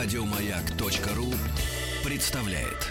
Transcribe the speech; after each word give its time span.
Радиомаяк.ру 0.00 1.34
представляет. 2.08 2.86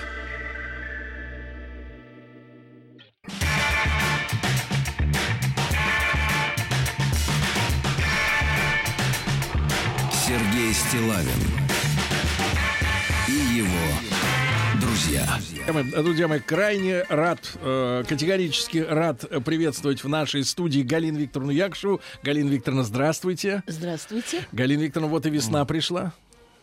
Сергей 10.12 10.74
Стилавин 10.74 11.30
и 13.30 13.32
его 13.56 13.68
друзья. 14.82 15.26
Друзья 15.38 15.74
мои, 15.74 15.84
Друзья 16.04 16.28
мои, 16.28 16.40
крайне 16.40 17.04
рад, 17.04 17.40
э, 17.62 18.04
категорически 18.06 18.80
рад 18.80 19.22
приветствовать 19.46 20.04
в 20.04 20.10
нашей 20.10 20.44
студии 20.44 20.82
Галину 20.82 21.20
Викторовну 21.20 21.54
Якшеву. 21.54 22.02
Галина 22.22 22.50
Викторовна, 22.50 22.84
здравствуйте. 22.84 23.64
Здравствуйте. 23.66 24.46
Галина 24.52 24.82
Викторовна, 24.82 25.10
вот 25.10 25.26
и 25.26 25.30
весна 25.30 25.64
пришла. 25.64 26.14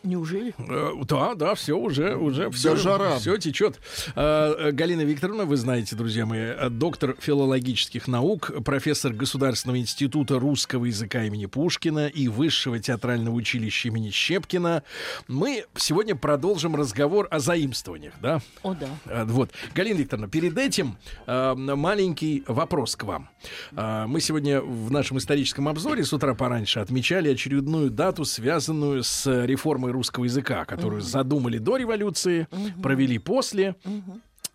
Неужели? 0.05 0.53
Э, 0.57 0.91
Да, 1.07 1.33
да, 1.35 1.55
все 1.55 1.73
уже, 1.77 2.15
уже 2.15 2.49
все, 2.51 2.75
жара. 2.75 3.17
все 3.17 3.37
течет. 3.37 3.79
Э, 4.15 4.71
Галина 4.71 5.01
Викторовна, 5.01 5.45
вы 5.45 5.57
знаете, 5.57 5.95
друзья 5.95 6.25
мои, 6.25 6.39
э, 6.39 6.69
доктор 6.69 7.15
филологических 7.19 8.07
наук, 8.07 8.51
профессор 8.63 9.13
Государственного 9.13 9.79
института 9.79 10.39
русского 10.39 10.85
языка 10.85 11.23
имени 11.23 11.47
Пушкина 11.47 12.07
и 12.07 12.27
Высшего 12.27 12.77
театрального 12.79 13.33
училища 13.35 13.87
имени 13.87 14.11
Щепкина. 14.11 14.83
Мы 15.27 15.65
сегодня 15.75 16.15
продолжим 16.15 16.75
разговор 16.75 17.27
о 17.31 17.39
заимствованиях, 17.39 18.13
да? 18.21 18.41
О, 18.61 18.73
да. 18.75 18.87
А, 19.07 19.25
Вот. 19.25 19.51
Галина 19.73 19.97
Викторовна, 19.97 20.27
перед 20.27 20.57
этим 20.57 20.97
э, 21.25 21.55
маленький 21.55 22.43
вопрос 22.47 22.95
к 22.95 23.03
вам. 23.03 23.29
Э, 23.71 24.05
мы 24.07 24.21
сегодня 24.21 24.61
в 24.61 24.91
нашем 24.91 25.17
историческом 25.17 25.67
обзоре 25.67 26.03
с 26.03 26.13
утра 26.13 26.35
пораньше 26.35 26.79
отмечали 26.79 27.29
очередную 27.31 27.89
дату, 27.89 28.23
связанную 28.25 29.03
с 29.03 29.45
реформой 29.45 29.94
русского 29.95 30.25
языка, 30.25 30.65
которую 30.65 31.01
задумали 31.01 31.57
до 31.57 31.77
революции, 31.77 32.47
провели 32.83 33.17
после. 33.17 33.75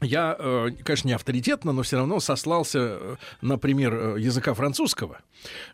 Я, 0.00 0.34
э, 0.38 0.70
конечно, 0.82 1.08
не 1.08 1.14
авторитетно, 1.14 1.72
но 1.72 1.82
все 1.82 1.98
равно 1.98 2.20
сослался 2.20 2.78
э, 2.78 3.16
на 3.42 3.58
пример 3.58 3.94
э, 3.94 4.20
языка 4.20 4.54
французского, 4.54 5.18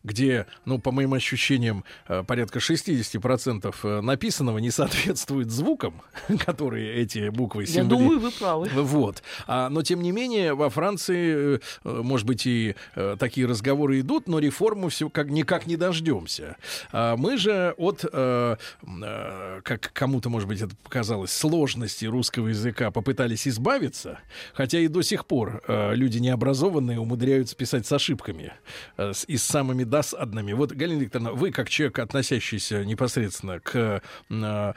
где, 0.03 0.47
ну, 0.65 0.81
по 0.81 0.91
моим 0.91 1.15
ощущениям, 1.15 1.85
порядка 2.27 2.59
60% 2.59 3.75
э, 3.83 4.01
написанного 4.01 4.59
не 4.59 4.71
соответствует 4.73 5.51
звукам, 5.51 6.03
которые 6.45 6.95
эти 6.97 7.29
буквы 7.29 7.63
Я 7.63 7.83
символи- 7.83 7.89
думаю, 7.89 8.19
вы 8.21 8.31
правы. 8.33 8.69
вот. 8.75 9.23
А, 9.47 9.69
но, 9.69 9.83
тем 9.83 10.03
не 10.03 10.11
менее, 10.11 10.55
во 10.55 10.71
Франции, 10.71 11.61
может 11.85 12.27
быть, 12.27 12.47
и 12.47 12.75
такие 13.19 13.47
разговоры 13.47 14.01
идут, 14.01 14.27
но 14.27 14.39
реформу 14.41 14.89
все 14.89 15.09
как, 15.09 15.31
никак 15.31 15.67
не 15.67 15.77
дождемся. 15.77 16.57
А 16.91 17.17
мы 17.17 17.37
же 17.37 17.75
от, 17.77 18.03
как 18.03 19.91
кому-то, 19.93 20.31
может 20.31 20.49
быть, 20.49 20.61
это 20.61 20.75
показалось, 20.77 21.31
сложности 21.33 22.07
русского 22.07 22.49
языка 22.49 22.91
попытались 22.91 23.47
избавиться, 23.47 24.16
хотя 24.55 24.78
и 24.78 24.89
до 24.89 25.03
сих 25.03 25.27
пор 25.27 25.62
э, 25.69 25.95
люди 25.95 26.19
необразованные 26.19 26.98
умудряются 27.00 27.56
писать 27.56 27.86
с 27.86 27.92
ошибками 27.92 28.53
э, 28.97 29.12
с- 29.12 29.25
и 29.25 29.36
с 29.36 29.42
самыми 29.45 29.84
досадными. 29.84 30.53
Вот, 30.53 30.73
Галина 30.73 31.00
Викторовна, 31.00 31.33
вы, 31.33 31.50
как 31.50 31.69
человек, 31.69 31.98
относящийся 31.98 32.84
непосредственно 32.84 33.61
к 33.61 34.03
э, 34.31 34.73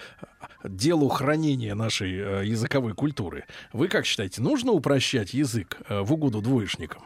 делу 0.64 1.10
хранения 1.10 1.76
нашей 1.76 2.12
э, 2.18 2.46
языковой 2.46 2.94
культуры. 2.94 3.46
Вы 3.74 3.88
как 3.88 4.06
считаете, 4.06 4.42
нужно 4.42 4.72
упрощать 4.72 5.34
язык 5.34 5.78
э, 5.88 6.02
в 6.02 6.14
угоду 6.14 6.42
двоечникам? 6.42 7.04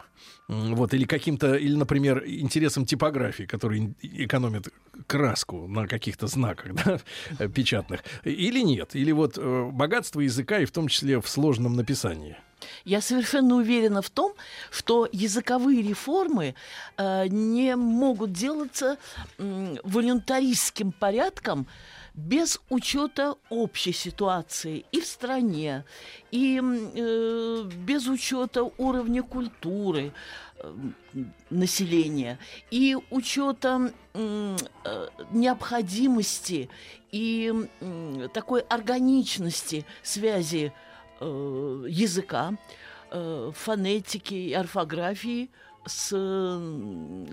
Вот, 0.48 0.94
или 0.94 1.06
каким-то, 1.06 1.56
или, 1.56 1.76
например, 1.76 2.24
интересам 2.26 2.86
типографии, 2.86 3.44
которые 3.44 3.80
ин- 3.82 3.96
экономят 4.02 4.68
краску 5.08 5.68
на 5.68 5.88
каких-то 5.88 6.28
знаках 6.28 6.74
да, 6.86 7.00
э, 7.40 7.48
печатных, 7.48 8.04
или 8.24 8.62
нет? 8.62 8.96
Или 8.96 9.12
вот 9.12 9.38
э, 9.38 9.70
богатство 9.72 10.20
языка, 10.20 10.60
и 10.60 10.66
в 10.66 10.72
том 10.72 10.88
числе 10.88 11.22
в 11.22 11.28
сложном 11.30 11.76
написании? 11.76 12.38
Я 12.86 13.02
совершенно 13.02 13.56
уверена 13.56 14.02
в 14.02 14.10
том, 14.10 14.34
что 14.72 15.08
языковые 15.12 15.82
реформы 15.82 16.56
э, 16.98 17.28
не 17.28 17.76
могут 17.76 18.32
делаться 18.32 18.98
м, 19.38 19.78
волюнтаристским 19.84 20.92
порядком 20.92 21.68
без 22.14 22.60
учета 22.70 23.36
общей 23.50 23.92
ситуации 23.92 24.86
и 24.92 25.02
в 25.02 25.06
стране, 25.06 25.84
и 26.32 26.60
э, 26.62 27.64
без 27.86 28.08
учета 28.08 28.64
уровня 28.78 29.24
культуры 29.24 30.14
э, 30.58 30.74
населения, 31.50 32.38
и 32.70 32.96
учета 33.10 33.92
э, 34.14 34.56
необходимости 35.32 36.70
и 37.12 37.52
м, 37.82 38.30
такой 38.30 38.62
органичности 38.62 39.86
связи 40.04 40.72
э, 41.20 41.86
языка, 41.90 42.54
э, 43.12 43.52
фонетики 43.56 44.36
и 44.36 44.54
орфографии 44.54 45.50
с, 45.86 46.08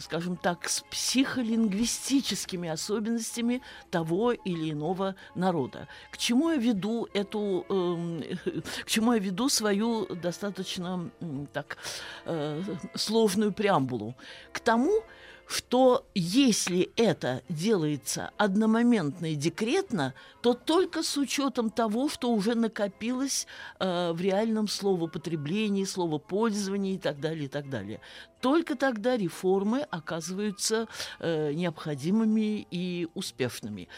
скажем 0.00 0.36
так, 0.36 0.68
с 0.68 0.82
психолингвистическими 0.90 2.68
особенностями 2.68 3.62
того 3.90 4.32
или 4.32 4.72
иного 4.72 5.14
народа. 5.34 5.88
К 6.10 6.18
чему 6.18 6.50
я 6.50 6.56
веду 6.56 7.08
эту, 7.14 7.64
эм, 7.68 8.22
к 8.84 8.86
чему 8.86 9.12
я 9.12 9.18
веду 9.18 9.48
свою 9.48 10.06
достаточно 10.06 11.10
так 11.52 11.78
э, 12.24 12.62
сложную 12.94 13.52
преамбулу? 13.52 14.14
К 14.52 14.60
тому, 14.60 15.02
что 15.50 16.06
если 16.14 16.92
это 16.94 17.42
делается 17.48 18.30
одномоментно 18.36 19.32
и 19.32 19.34
декретно, 19.34 20.14
то 20.42 20.54
только 20.54 21.02
с 21.02 21.16
учетом 21.16 21.70
того, 21.70 22.08
что 22.08 22.32
уже 22.32 22.54
накопилось 22.54 23.48
э, 23.80 24.12
в 24.12 24.20
реальном 24.20 24.68
словопотреблении, 24.68 25.84
словопользовании 25.84 26.94
и 26.94 26.98
так 26.98 27.18
далее, 27.20 27.46
и 27.46 27.48
так 27.48 27.68
далее. 27.68 28.00
Только 28.40 28.76
тогда 28.76 29.16
реформы 29.16 29.80
оказываются 29.90 30.86
э, 31.18 31.52
необходимыми 31.52 32.64
и 32.70 33.08
успешными. 33.14 33.88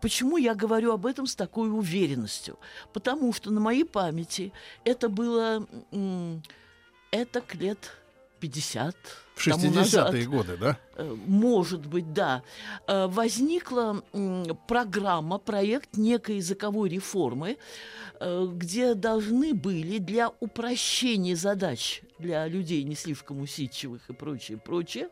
Почему 0.00 0.36
я 0.36 0.56
говорю 0.56 0.92
об 0.92 1.06
этом 1.06 1.28
с 1.28 1.36
такой 1.36 1.70
уверенностью? 1.70 2.58
Потому 2.92 3.32
что 3.32 3.52
на 3.52 3.60
моей 3.60 3.84
памяти 3.84 4.52
это 4.82 5.08
было 5.08 5.64
м, 5.92 6.42
это 7.12 7.40
лет 7.54 7.92
50 8.40 8.96
В 9.34 9.44
тому 9.44 9.70
назад. 9.70 10.14
60-е 10.14 10.26
годы, 10.26 10.56
да? 10.56 10.78
Э, 10.96 11.16
Может 11.26 11.86
быть, 11.86 12.12
да. 12.12 12.42
Э, 12.86 13.06
Возникла 13.06 14.02
программа, 14.66 15.38
проект 15.38 15.96
некой 15.96 16.36
языковой 16.36 16.88
реформы, 16.88 17.56
э, 18.20 18.48
где 18.52 18.94
должны 18.94 19.54
были 19.54 19.98
для 19.98 20.30
упрощения 20.40 21.36
задач 21.36 22.02
для 22.18 22.46
людей 22.48 22.82
не 22.82 22.94
слишком 22.94 23.40
усидчивых 23.40 24.10
и 24.10 24.12
прочее, 24.12 24.58
прочее, 24.58 25.08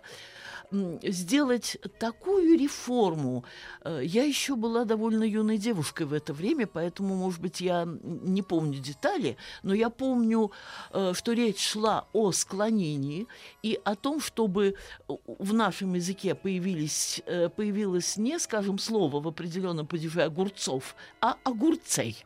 сделать 1.02 1.78
такую 1.98 2.58
реформу. 2.58 3.44
Э, 3.84 4.00
Я 4.02 4.24
еще 4.24 4.56
была 4.56 4.84
довольно 4.84 5.24
юной 5.24 5.58
девушкой 5.58 6.06
в 6.06 6.12
это 6.12 6.32
время, 6.32 6.66
поэтому, 6.66 7.14
может 7.14 7.40
быть, 7.40 7.60
я 7.60 7.86
не 8.02 8.42
помню 8.42 8.78
детали, 8.80 9.36
но 9.62 9.74
я 9.74 9.90
помню, 9.90 10.50
э, 10.92 11.12
что 11.14 11.32
речь 11.32 11.60
шла 11.60 12.06
о 12.12 12.32
склонении 12.32 13.26
и 13.62 13.78
о 13.84 13.94
том, 13.94 14.20
чтобы 14.20 14.74
в 15.08 15.52
нашем 15.52 15.94
языке 15.94 16.34
появились, 16.34 17.22
э, 17.26 17.48
появилось 17.48 18.16
не, 18.16 18.38
скажем, 18.38 18.78
слово 18.78 19.20
в 19.20 19.28
определенном 19.28 19.86
падеже 19.86 20.22
огурцов, 20.22 20.96
а 21.20 21.36
огурцей. 21.44 22.24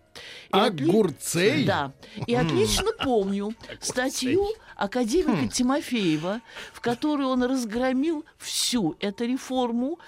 И 0.53 0.56
отли- 0.56 0.88
Огурцей? 0.88 1.64
Да. 1.64 1.92
И 2.26 2.34
отлично 2.34 2.91
помню 3.04 3.54
статью 3.81 4.47
академика 4.76 5.48
Тимофеева, 5.48 6.41
в 6.72 6.81
которой 6.81 7.26
он 7.26 7.42
разгромил 7.44 8.25
всю 8.38 8.97
эту 9.00 9.25
реформу. 9.25 9.98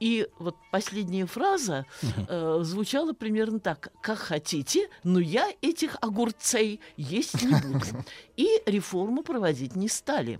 И 0.00 0.28
вот 0.38 0.54
последняя 0.70 1.26
фраза 1.26 1.84
э, 2.28 2.58
звучала 2.62 3.14
примерно 3.14 3.58
так. 3.58 3.88
Как 4.00 4.18
хотите, 4.18 4.88
но 5.02 5.18
я 5.18 5.48
этих 5.60 5.96
огурцей 6.00 6.80
есть 6.96 7.42
не 7.42 7.52
буду. 7.60 7.84
И 8.36 8.62
реформу 8.66 9.22
проводить 9.24 9.74
не 9.74 9.88
стали. 9.88 10.38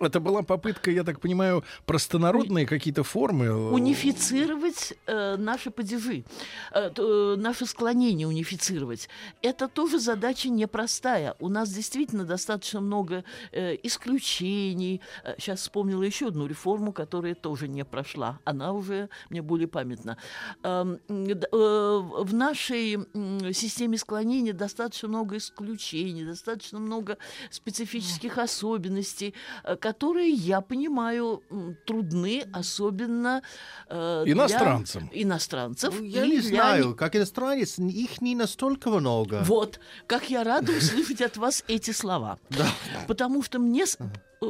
Это 0.00 0.20
была 0.20 0.42
попытка, 0.42 0.90
я 0.90 1.04
так 1.04 1.20
понимаю, 1.20 1.64
простонародные 1.86 2.66
какие-то 2.66 3.02
формы. 3.04 3.46
э, 3.46 3.50
унифицировать 3.52 4.94
э, 5.06 5.36
наши 5.36 5.70
падежи, 5.70 6.24
э, 6.72 6.90
э, 6.96 7.34
наше 7.38 7.66
склонение 7.66 8.26
унифицировать. 8.28 9.08
Это 9.42 9.68
тоже 9.68 9.98
задача 9.98 10.48
непростая. 10.48 11.34
У 11.38 11.48
нас 11.48 11.70
действительно 11.70 12.24
достаточно 12.24 12.80
много 12.80 13.24
э, 13.52 13.76
исключений. 13.82 15.00
Э, 15.24 15.34
Сейчас 15.38 15.60
вспомнила 15.60 16.02
еще 16.02 16.28
одну 16.28 16.46
реформу, 16.46 16.92
которая 16.92 17.34
тоже 17.34 17.68
не 17.68 17.84
прошла. 17.84 18.38
Она 18.44 18.72
уже 18.72 19.08
мне 19.30 19.42
более 19.42 19.68
памятна. 19.68 20.16
Д- 20.62 21.48
э, 21.52 21.98
В 22.24 22.34
нашей 22.34 22.94
м, 22.94 23.52
системе 23.52 23.98
склонения 23.98 24.52
достаточно 24.52 25.08
много 25.08 25.36
исключений, 25.36 26.24
достаточно 26.24 26.78
много 26.78 27.16
специфических 27.50 28.38
особенностей 28.38 29.13
трудности, 29.14 29.34
э, 29.64 29.76
которые, 29.76 30.30
я 30.30 30.60
понимаю, 30.60 31.42
трудны, 31.86 32.44
особенно 32.52 33.42
э, 33.88 34.22
для 34.24 34.32
Иностранцам. 34.34 35.10
иностранцев. 35.12 35.94
Ну, 35.98 36.04
Я 36.04 36.26
не 36.26 36.40
для 36.40 36.48
знаю, 36.48 36.94
как 36.94 37.16
иностранец, 37.16 37.78
их 37.78 38.20
не 38.22 38.34
настолько 38.34 38.90
много. 38.90 39.42
вот, 39.46 39.80
как 40.06 40.30
я 40.30 40.44
рада 40.44 40.72
услышать 40.72 41.20
от 41.26 41.36
вас 41.36 41.64
эти 41.68 41.92
слова. 41.92 42.38
Да. 42.50 42.66
Потому 43.06 43.42
что 43.42 43.58
мне 43.58 43.86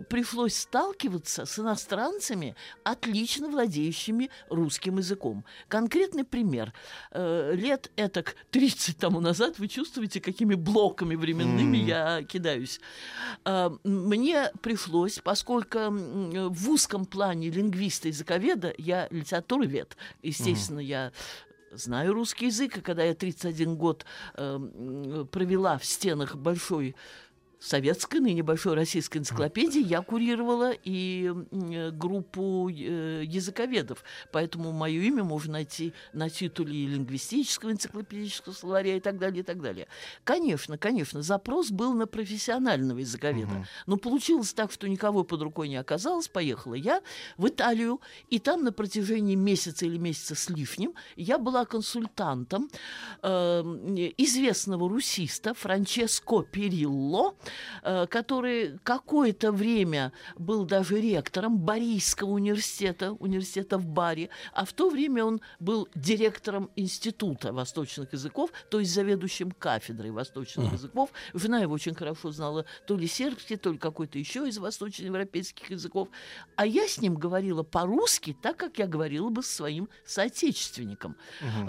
пришлось 0.03 0.57
сталкиваться 0.57 1.47
с 1.47 1.59
иностранцами, 1.59 2.55
отлично 2.83 3.49
владеющими 3.49 4.31
русским 4.49 4.99
языком. 4.99 5.45
Конкретный 5.69 6.25
пример. 6.25 6.73
Э, 7.11 7.53
Лет 7.55 7.91
этак 7.97 8.37
30 8.51 8.97
тому 8.97 9.21
назад 9.21 9.59
вы 9.59 9.69
чувствуете, 9.69 10.21
какими 10.21 10.55
блоками 10.55 11.15
временными 11.15 11.77
я 11.77 12.23
кидаюсь. 12.23 12.81
Э, 13.45 13.71
Мне 13.85 14.51
пришлось, 14.61 15.19
поскольку 15.19 15.79
в 15.91 16.71
узком 16.71 17.07
плане 17.07 17.51
лингвиста-языковеда, 17.51 18.75
я 18.79 19.09
литературовед, 19.11 19.97
естественно, 20.23 20.81
я 20.81 21.13
знаю 21.77 22.15
русский 22.15 22.47
язык, 22.47 22.79
и 22.79 22.81
когда 22.81 23.05
я 23.05 23.15
31 23.15 23.77
год 23.77 24.05
э, 24.35 25.25
провела 25.31 25.79
в 25.79 25.85
стенах 25.85 26.37
большой 26.37 26.95
советской, 27.65 28.21
ныне 28.21 28.43
большой 28.43 28.75
российской 28.75 29.19
энциклопедии, 29.19 29.83
я 29.83 30.03
курировала 30.03 30.73
и 30.73 31.27
м, 31.27 31.99
группу 31.99 32.69
э, 32.69 33.23
языковедов. 33.25 34.05
Поэтому 34.33 34.73
мое 34.73 35.01
имя 35.01 35.25
можно 35.25 35.55
найти 35.55 35.93
на 36.13 36.29
титуле 36.29 36.87
лингвистического 36.87 37.73
энциклопедического 37.73 38.53
словаря 38.53 38.97
и 38.97 39.01
так 39.01 39.19
далее, 39.19 39.41
и 39.41 39.45
так 39.45 39.61
далее. 39.63 39.87
Конечно, 40.25 40.77
конечно, 40.77 41.23
запрос 41.23 41.71
был 41.71 41.95
на 41.95 42.07
профессионального 42.07 42.99
языковеда. 42.99 43.67
Но 43.87 43.97
получилось 43.97 44.53
так, 44.53 44.73
что 44.73 44.89
никого 44.89 45.25
под 45.25 45.43
рукой 45.43 45.69
не 45.69 45.77
оказалось. 45.77 46.29
Поехала 46.29 46.75
я 46.75 47.01
в 47.37 47.49
Италию, 47.49 48.01
и 48.31 48.39
там 48.39 48.65
на 48.65 48.73
протяжении 48.73 49.37
месяца 49.37 49.87
или 49.87 49.97
месяца 49.97 50.35
с 50.35 50.51
лишним 50.51 50.95
я 51.17 51.39
была 51.39 51.65
консультантом 51.65 52.69
э, 53.23 53.63
известного 54.19 54.89
русиста 54.89 55.55
Франческо 55.55 56.43
Перилло, 56.43 57.35
э, 57.35 57.54
который 57.83 58.79
какое-то 58.83 59.53
время 59.53 60.13
был 60.37 60.65
даже 60.65 61.01
ректором 61.01 61.59
Борийского 61.59 62.31
университета, 62.31 63.13
университета 63.13 63.79
в 63.79 63.87
Баре, 63.87 64.31
а 64.53 64.65
в 64.65 64.73
то 64.73 64.91
время 64.91 65.25
он 65.25 65.41
был 65.61 65.89
директором 65.95 66.71
Института 66.77 67.53
восточных 67.53 68.13
языков, 68.13 68.51
то 68.71 68.81
есть 68.81 68.93
заведующим 68.93 69.51
кафедрой 69.53 70.11
восточных 70.11 70.73
языков. 70.73 71.11
Жена 71.33 71.61
его 71.61 71.75
очень 71.75 71.95
хорошо 71.95 72.31
знала 72.31 72.65
то 72.87 72.97
ли 72.97 73.07
сербский, 73.07 73.57
то 73.57 73.73
ли 73.73 73.79
какой-то 73.79 74.19
еще 74.19 74.49
из 74.49 74.59
восточноевропейских 74.59 75.71
языков. 75.71 76.09
А 76.57 76.67
я 76.67 76.87
с 76.89 77.01
ним 77.01 77.15
говорила 77.15 77.63
по-русски, 77.63 78.37
так 78.41 78.57
как 78.57 78.79
я 78.79 78.87
говорила 78.87 79.29
бы 79.29 79.43
со 79.43 79.55
своим 79.55 79.89
соотечественником. 80.05 81.17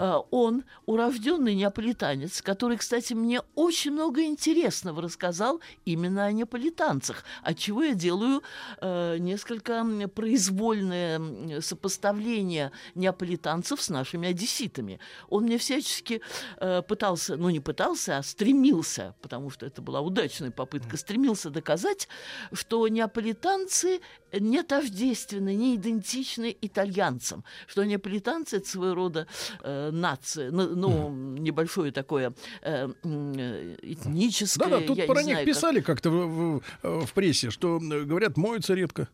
А, 0.00 0.20
Он 0.30 0.64
урожденный 0.86 1.54
неаполитанец, 1.54 2.42
который, 2.42 2.76
кстати, 2.76 3.12
мне 3.14 3.40
очень 3.54 3.92
много 3.92 4.22
интересного 4.24 5.02
рассказал 5.02 5.60
именно 5.84 6.24
о 6.26 6.32
неаполитанцах, 6.32 7.24
от 7.42 7.58
чего 7.58 7.82
я 7.82 7.94
делаю 7.94 8.42
э, 8.80 9.18
несколько 9.18 9.84
произвольное 10.14 11.60
сопоставление 11.60 12.72
неаполитанцев 12.94 13.80
с 13.80 13.88
нашими 13.88 14.28
одесситами. 14.28 14.98
Он 15.28 15.44
мне 15.44 15.58
всячески 15.58 16.20
э, 16.58 16.82
пытался, 16.82 17.36
ну 17.36 17.50
не 17.50 17.60
пытался, 17.60 18.18
а 18.18 18.22
стремился, 18.22 19.14
потому 19.22 19.50
что 19.50 19.66
это 19.66 19.82
была 19.82 20.00
удачная 20.00 20.50
попытка, 20.50 20.96
стремился 20.96 21.50
доказать, 21.50 22.08
что 22.52 22.86
неаполитанцы 22.88 24.00
не 24.32 24.62
тождественны, 24.62 25.54
не 25.54 25.76
идентичны 25.76 26.56
итальянцам, 26.60 27.44
что 27.66 27.84
неаполитанцы 27.84 28.56
это 28.58 28.68
своего 28.68 28.94
рода 28.94 29.26
э, 29.62 29.90
нация, 29.92 30.50
ну, 30.50 30.74
ну, 30.74 31.10
небольшое 31.10 31.92
такое 31.92 32.34
э, 32.62 32.88
э, 33.02 33.76
этническое. 33.82 34.68
Да-да, 34.68 34.86
тут 34.86 34.98
я 34.98 35.06
про 35.06 35.20
не 35.22 35.26
них 35.26 35.34
знаю, 35.34 35.46
как- 35.46 35.60
писали 35.66 35.80
как-то 35.80 36.10
в, 36.10 36.60
в- 36.82 37.06
в 37.06 37.12
прессе, 37.12 37.50
что, 37.50 37.78
э, 37.78 38.02
говорят, 38.04 38.36
моются 38.36 38.74
редко. 38.74 39.08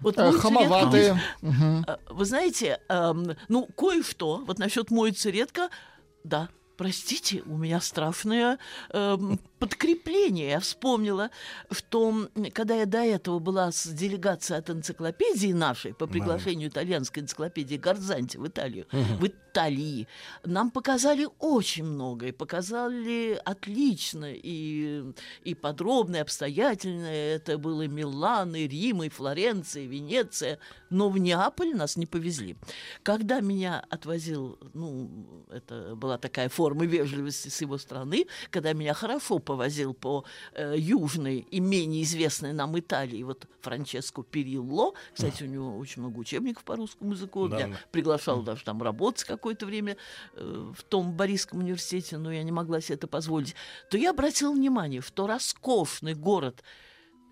Вот 0.00 0.18
Э, 0.18 0.22
моются 0.30 0.48
редко. 0.48 0.64
Хамоватые. 0.64 1.20
Мгм. 1.42 1.84
А, 1.86 1.98
Вы 2.10 2.24
знаете, 2.24 2.80
эм, 2.88 3.36
ну, 3.48 3.66
кое-что, 3.76 4.42
вот 4.46 4.58
насчет 4.58 4.90
моется 4.90 5.30
редко, 5.30 5.68
да, 6.24 6.48
простите, 6.76 7.42
у 7.46 7.56
меня 7.56 7.80
страшное 7.80 8.58
эм, 8.90 9.38
подкрепление. 9.60 10.50
Я 10.50 10.60
вспомнила, 10.60 11.30
что 11.70 12.08
м, 12.08 12.50
когда 12.52 12.74
я 12.74 12.86
до 12.86 12.98
этого 12.98 13.38
была 13.38 13.70
с 13.70 13.86
делегацией 13.86 14.58
от 14.58 14.70
энциклопедии 14.70 15.52
нашей 15.52 15.94
по 15.94 16.06
приглашению 16.06 16.70
итальянской 16.70 17.22
энциклопедии 17.22 17.76
Горзанти 17.76 18.38
в 18.38 18.48
Италию, 18.48 18.86
в 18.90 19.26
Италии, 19.26 20.08
нам 20.44 20.70
показали 20.70 21.28
очень 21.38 21.84
много, 21.84 22.26
и 22.26 22.32
показали 22.32 23.40
отлично, 23.44 24.32
и, 24.32 25.04
и 25.44 25.54
подробно, 25.54 26.16
и 26.16 26.20
обстоятельно. 26.20 27.06
Это 27.06 27.58
было 27.58 27.86
Милан, 27.86 28.54
и 28.56 28.66
Рим, 28.66 29.02
и 29.02 29.08
Флоренция, 29.08 29.82
и 29.82 29.86
Венеция. 29.86 30.58
Но 30.88 31.10
в 31.10 31.18
Неаполь 31.18 31.74
нас 31.74 31.96
не 31.96 32.06
повезли. 32.06 32.56
Когда 33.02 33.40
меня 33.40 33.84
отвозил, 33.90 34.58
ну, 34.72 35.10
это 35.50 35.94
была 35.96 36.16
такая 36.16 36.48
форма 36.48 36.86
вежливости 36.86 37.48
с 37.48 37.60
его 37.60 37.76
стороны, 37.76 38.26
когда 38.50 38.72
меня 38.72 38.94
хорошо 38.94 39.38
повозил 39.50 39.94
по 39.94 40.24
э, 40.54 40.74
южной 40.78 41.44
и 41.50 41.58
менее 41.58 42.04
известной 42.04 42.52
нам 42.52 42.78
Италии, 42.78 43.24
вот 43.24 43.46
Франческо 43.62 44.22
Перилло, 44.22 44.92
кстати, 45.12 45.42
у 45.42 45.46
него 45.46 45.76
очень 45.76 46.02
много 46.02 46.18
учебников 46.20 46.62
по 46.62 46.76
русскому 46.76 47.14
языку, 47.14 47.48
Да, 47.48 47.66
да. 47.66 47.76
приглашал 47.90 48.42
даже 48.42 48.62
там 48.62 48.80
работать 48.80 49.24
какое-то 49.24 49.66
время 49.66 49.96
э, 50.36 50.72
в 50.72 50.84
том 50.84 51.12
Борисском 51.12 51.58
университете, 51.58 52.16
но 52.16 52.30
я 52.30 52.44
не 52.44 52.52
могла 52.52 52.80
себе 52.80 52.94
это 52.94 53.08
позволить, 53.08 53.56
то 53.90 53.98
я 53.98 54.10
обратила 54.10 54.52
внимание, 54.52 55.00
что 55.00 55.26
роскошный 55.26 56.14
город 56.14 56.62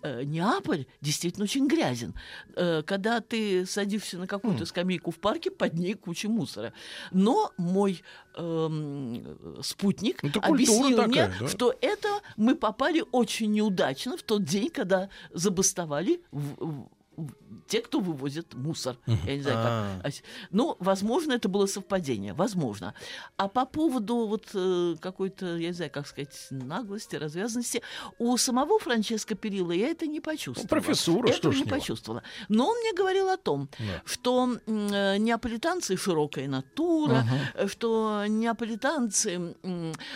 Неаполь 0.03 0.85
действительно 1.01 1.43
очень 1.43 1.67
грязен. 1.67 2.13
Э, 2.55 2.81
Когда 2.83 3.19
ты 3.21 3.65
садишься 3.65 4.17
на 4.17 4.27
какую-то 4.27 4.65
скамейку 4.65 5.11
в 5.11 5.19
парке, 5.19 5.51
под 5.51 5.73
ней 5.73 5.93
куча 5.93 6.29
мусора. 6.29 6.73
Но 7.11 7.51
мой 7.57 8.01
эм, 8.35 9.61
спутник 9.61 10.23
Ну, 10.23 10.29
это 10.29 10.39
объяснил 10.39 10.97
такая, 10.97 11.27
мне, 11.29 11.37
да. 11.41 11.47
что 11.47 11.75
это 11.81 12.07
мы 12.37 12.55
попали 12.55 13.03
очень 13.11 13.51
неудачно 13.51 14.17
в 14.17 14.23
тот 14.23 14.43
день, 14.43 14.69
когда 14.69 15.09
забастовали 15.33 16.21
в- 16.31 16.87
в- 17.17 17.33
те, 17.67 17.81
кто 17.81 17.99
вывозит 17.99 18.53
мусор. 18.53 18.95
Я 19.25 19.35
не 19.35 19.41
знаю, 19.41 19.57
А. 19.59 19.97
как. 20.01 20.07
ось- 20.07 20.23
Ну, 20.51 20.75
возможно, 20.79 21.33
это 21.33 21.49
было 21.49 21.65
совпадение, 21.65 22.33
возможно. 22.33 22.93
А 23.37 23.47
по 23.47 23.65
поводу 23.65 24.27
вот 24.27 24.49
э, 24.53 24.95
какой-то, 24.99 25.57
я 25.57 25.67
не 25.69 25.73
знаю, 25.73 25.91
как 25.91 26.07
сказать, 26.07 26.47
наглости, 26.51 27.15
развязанности, 27.15 27.81
у 28.19 28.37
самого 28.37 28.79
Франческо 28.79 29.35
Перилла 29.35 29.71
я 29.71 29.87
это 29.89 30.07
не 30.07 30.19
почувствовала. 30.19 30.63
Ну, 30.63 30.69
профессура, 30.69 31.31
что 31.33 31.51
ж 31.51 31.55
не 31.55 31.61
него. 31.61 31.69
почувствовала. 31.71 32.23
Но 32.49 32.67
он 32.69 32.77
мне 32.79 32.93
говорил 32.93 33.29
о 33.29 33.37
том, 33.37 33.69
Да. 33.79 34.01
что 34.05 34.57
э, 34.65 35.17
неаполитанцы 35.17 35.97
широкая 35.97 36.47
натура, 36.47 37.23
э, 37.55 37.67
что 37.67 38.25
неаполитанцы 38.27 39.55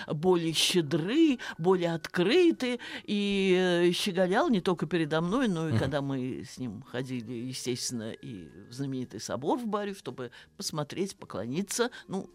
более 0.08 0.54
щедры, 0.54 1.40
более 1.58 1.94
открыты, 1.94 2.80
и 3.04 3.56
э, 3.88 3.92
щеголял 3.92 4.50
не 4.50 4.62
только 4.62 4.86
передо 4.86 5.22
мной, 5.22 5.48
но 5.48 5.70
и 5.70 5.78
когда 5.78 6.02
мы 6.02 6.44
с 6.48 6.58
ним 6.58 6.84
ходили, 6.92 7.23
естественно, 7.28 8.12
и 8.12 8.50
в 8.70 8.74
знаменитый 8.74 9.20
собор 9.20 9.58
в 9.60 9.66
баре, 9.68 9.94
чтобы 9.94 10.32
посмотреть, 10.58 11.16
поклониться, 11.16 11.90
ну, 12.08 12.30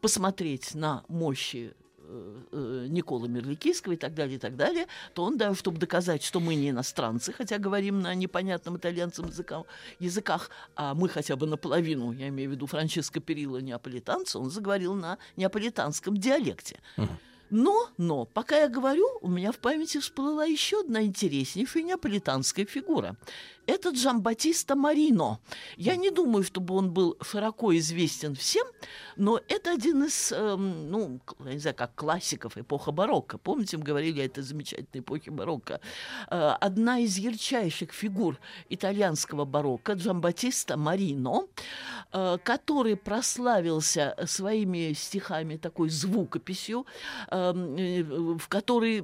посмотреть 0.00 0.74
на 0.74 1.04
мощи 1.08 1.74
э, 1.98 2.42
э, 2.52 2.86
Николы 2.88 3.28
Мерликийского 3.28 3.94
и 3.94 3.96
так 3.96 4.14
далее, 4.14 4.36
и 4.36 4.38
так 4.38 4.56
далее, 4.56 4.86
то 5.14 5.24
он, 5.24 5.36
даже 5.36 5.58
чтобы 5.58 5.78
доказать, 5.78 6.22
что 6.22 6.40
мы 6.40 6.54
не 6.54 6.70
иностранцы, 6.70 7.32
хотя 7.32 7.58
говорим 7.58 8.00
на 8.00 8.14
непонятном 8.14 8.76
итальянцам 8.76 9.26
языкам, 9.26 9.64
языках, 9.98 10.50
а 10.74 10.94
мы 10.94 11.08
хотя 11.08 11.36
бы 11.36 11.46
наполовину, 11.46 12.12
я 12.12 12.28
имею 12.28 12.50
в 12.50 12.52
виду 12.52 12.66
Франческо 12.66 13.20
Перилlo, 13.20 13.60
неаполитанца, 13.60 14.38
он 14.38 14.50
заговорил 14.50 14.94
на 14.94 15.18
неаполитанском 15.36 16.16
диалекте. 16.16 16.80
Но, 17.50 17.88
но, 17.96 18.24
пока 18.24 18.58
я 18.58 18.68
говорю, 18.68 19.06
у 19.20 19.28
меня 19.28 19.52
в 19.52 19.58
памяти 19.58 19.98
всплыла 19.98 20.44
еще 20.44 20.80
одна 20.80 21.02
интереснейшая 21.02 21.84
неаполитанская 21.84 22.66
фигура. 22.66 23.16
Это 23.66 23.90
Джамбатиста 23.90 24.76
Марино. 24.76 25.40
Я 25.76 25.96
не 25.96 26.10
думаю, 26.10 26.44
чтобы 26.44 26.74
он 26.74 26.92
был 26.92 27.16
широко 27.22 27.76
известен 27.76 28.34
всем, 28.34 28.66
но 29.16 29.40
это 29.48 29.72
один 29.72 30.04
из, 30.04 30.32
эм, 30.32 30.90
ну, 30.90 31.20
я 31.44 31.52
не 31.52 31.58
знаю, 31.58 31.76
как 31.76 31.94
классиков 31.94 32.56
эпоха 32.56 32.92
барокко. 32.92 33.38
Помните, 33.38 33.76
мы 33.76 33.84
говорили 33.84 34.20
о 34.20 34.24
этой 34.24 34.42
замечательной 34.42 35.00
эпохе 35.00 35.30
барокко. 35.30 35.80
Э, 36.30 36.56
одна 36.60 36.98
из 36.98 37.16
ярчайших 37.18 37.92
фигур 37.92 38.38
итальянского 38.68 39.44
барокко 39.44 39.92
Джамбатиста 39.92 40.76
Марино, 40.76 41.46
э, 42.12 42.38
который 42.44 42.96
прославился 42.96 44.14
своими 44.26 44.92
стихами, 44.92 45.56
такой 45.56 45.88
звукописью, 45.88 46.86
эм, 47.30 47.76
э, 47.76 48.02
в 48.38 48.48
которой, 48.48 49.00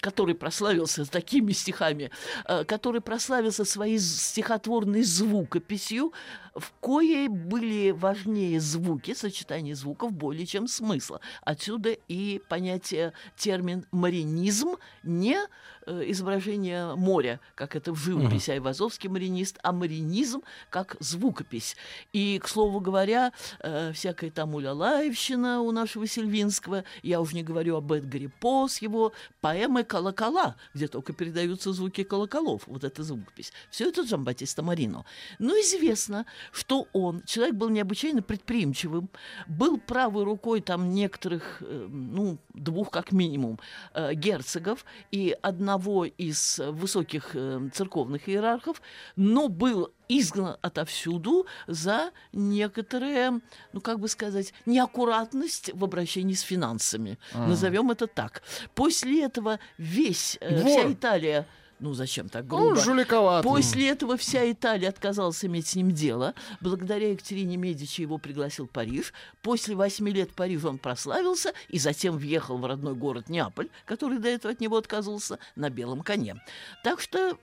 который 0.00 0.34
прославился 0.34 1.04
такими 1.10 1.52
стихами, 1.52 2.10
э, 2.44 2.64
который 2.98 3.02
прославился 3.02 3.64
своей 3.64 3.98
стихотворной 3.98 5.02
звукописью, 5.02 6.12
в 6.58 6.72
коей 6.80 7.28
были 7.28 7.90
важнее 7.90 8.60
звуки, 8.60 9.14
сочетание 9.14 9.74
звуков 9.74 10.12
более 10.12 10.46
чем 10.46 10.68
смысла. 10.68 11.20
Отсюда 11.42 11.90
и 12.08 12.40
понятие, 12.48 13.12
термин 13.36 13.86
«маринизм» 13.90 14.76
не 15.02 15.38
э, 15.86 16.02
изображение 16.06 16.94
моря, 16.94 17.40
как 17.54 17.76
это 17.76 17.92
в 17.92 17.96
живописи 17.96 18.50
Айвазовский 18.50 19.08
маринист, 19.08 19.58
а 19.62 19.72
маринизм 19.72 20.42
как 20.70 20.96
звукопись. 21.00 21.76
И, 22.12 22.38
к 22.42 22.48
слову 22.48 22.80
говоря, 22.80 23.32
э, 23.60 23.92
всякая 23.92 24.30
там 24.30 24.54
улялаевщина 24.54 25.60
у 25.60 25.72
нашего 25.72 26.06
Сильвинского, 26.06 26.84
я 27.02 27.20
уже 27.20 27.34
не 27.34 27.42
говорю 27.42 27.76
об 27.76 27.92
Эдгаре 27.92 28.28
По 28.28 28.68
с 28.68 28.78
его 28.78 29.12
поэмой 29.40 29.84
«Колокола», 29.84 30.56
где 30.74 30.88
только 30.88 31.12
передаются 31.12 31.72
звуки 31.72 32.02
колоколов, 32.04 32.62
вот 32.66 32.84
эта 32.84 33.02
звукопись. 33.02 33.52
Все 33.70 33.88
это 33.88 34.02
Джамбатиста 34.02 34.62
Марино. 34.62 35.04
Но 35.38 35.54
известно, 35.54 36.26
что 36.52 36.86
он, 36.92 37.22
человек 37.24 37.54
был 37.54 37.68
необычайно 37.68 38.22
предприимчивым, 38.22 39.10
был 39.46 39.78
правой 39.78 40.24
рукой 40.24 40.60
там 40.60 40.90
некоторых, 40.90 41.58
э, 41.60 41.88
ну, 41.90 42.38
двух 42.54 42.90
как 42.90 43.12
минимум, 43.12 43.58
э, 43.94 44.14
герцогов 44.14 44.84
и 45.10 45.36
одного 45.42 46.04
из 46.04 46.58
высоких 46.58 47.30
э, 47.34 47.68
церковных 47.72 48.28
иерархов, 48.28 48.82
но 49.16 49.48
был 49.48 49.92
изгнан 50.08 50.56
отовсюду 50.62 51.46
за 51.66 52.10
некоторые, 52.32 53.40
ну 53.72 53.80
как 53.80 54.00
бы 54.00 54.08
сказать, 54.08 54.52
неаккуратность 54.66 55.70
в 55.74 55.84
обращении 55.84 56.34
с 56.34 56.40
финансами. 56.40 57.18
Назовем 57.34 57.90
это 57.90 58.06
так. 58.06 58.42
После 58.74 59.24
этого 59.24 59.60
весь, 59.76 60.38
э, 60.40 60.64
вся. 60.64 60.92
Италия 60.92 61.46
ну 61.80 61.94
зачем 61.94 62.28
так 62.28 62.44
Он 62.52 62.60
грубо? 62.74 62.80
жуликоватый. 62.80 63.48
После 63.50 63.88
этого 63.90 64.16
вся 64.16 64.50
Италия 64.50 64.88
отказалась 64.88 65.44
иметь 65.44 65.66
с 65.68 65.74
ним 65.76 65.90
дело. 65.92 66.34
Благодаря 66.60 67.10
Екатерине 67.10 67.56
Медичи 67.56 68.00
его 68.02 68.18
пригласил 68.18 68.66
Париж. 68.66 69.12
После 69.42 69.74
восьми 69.74 70.10
лет 70.12 70.30
Парижа 70.32 70.68
он 70.68 70.78
прославился 70.78 71.52
и 71.68 71.78
затем 71.78 72.16
въехал 72.18 72.58
в 72.58 72.64
родной 72.66 72.94
город 72.94 73.28
Неаполь, 73.28 73.68
который 73.84 74.18
до 74.18 74.28
этого 74.28 74.52
от 74.52 74.60
него 74.60 74.76
отказывался, 74.76 75.38
на 75.56 75.70
белом 75.70 76.02
коне. 76.02 76.36
Так 76.84 77.00
что 77.00 77.36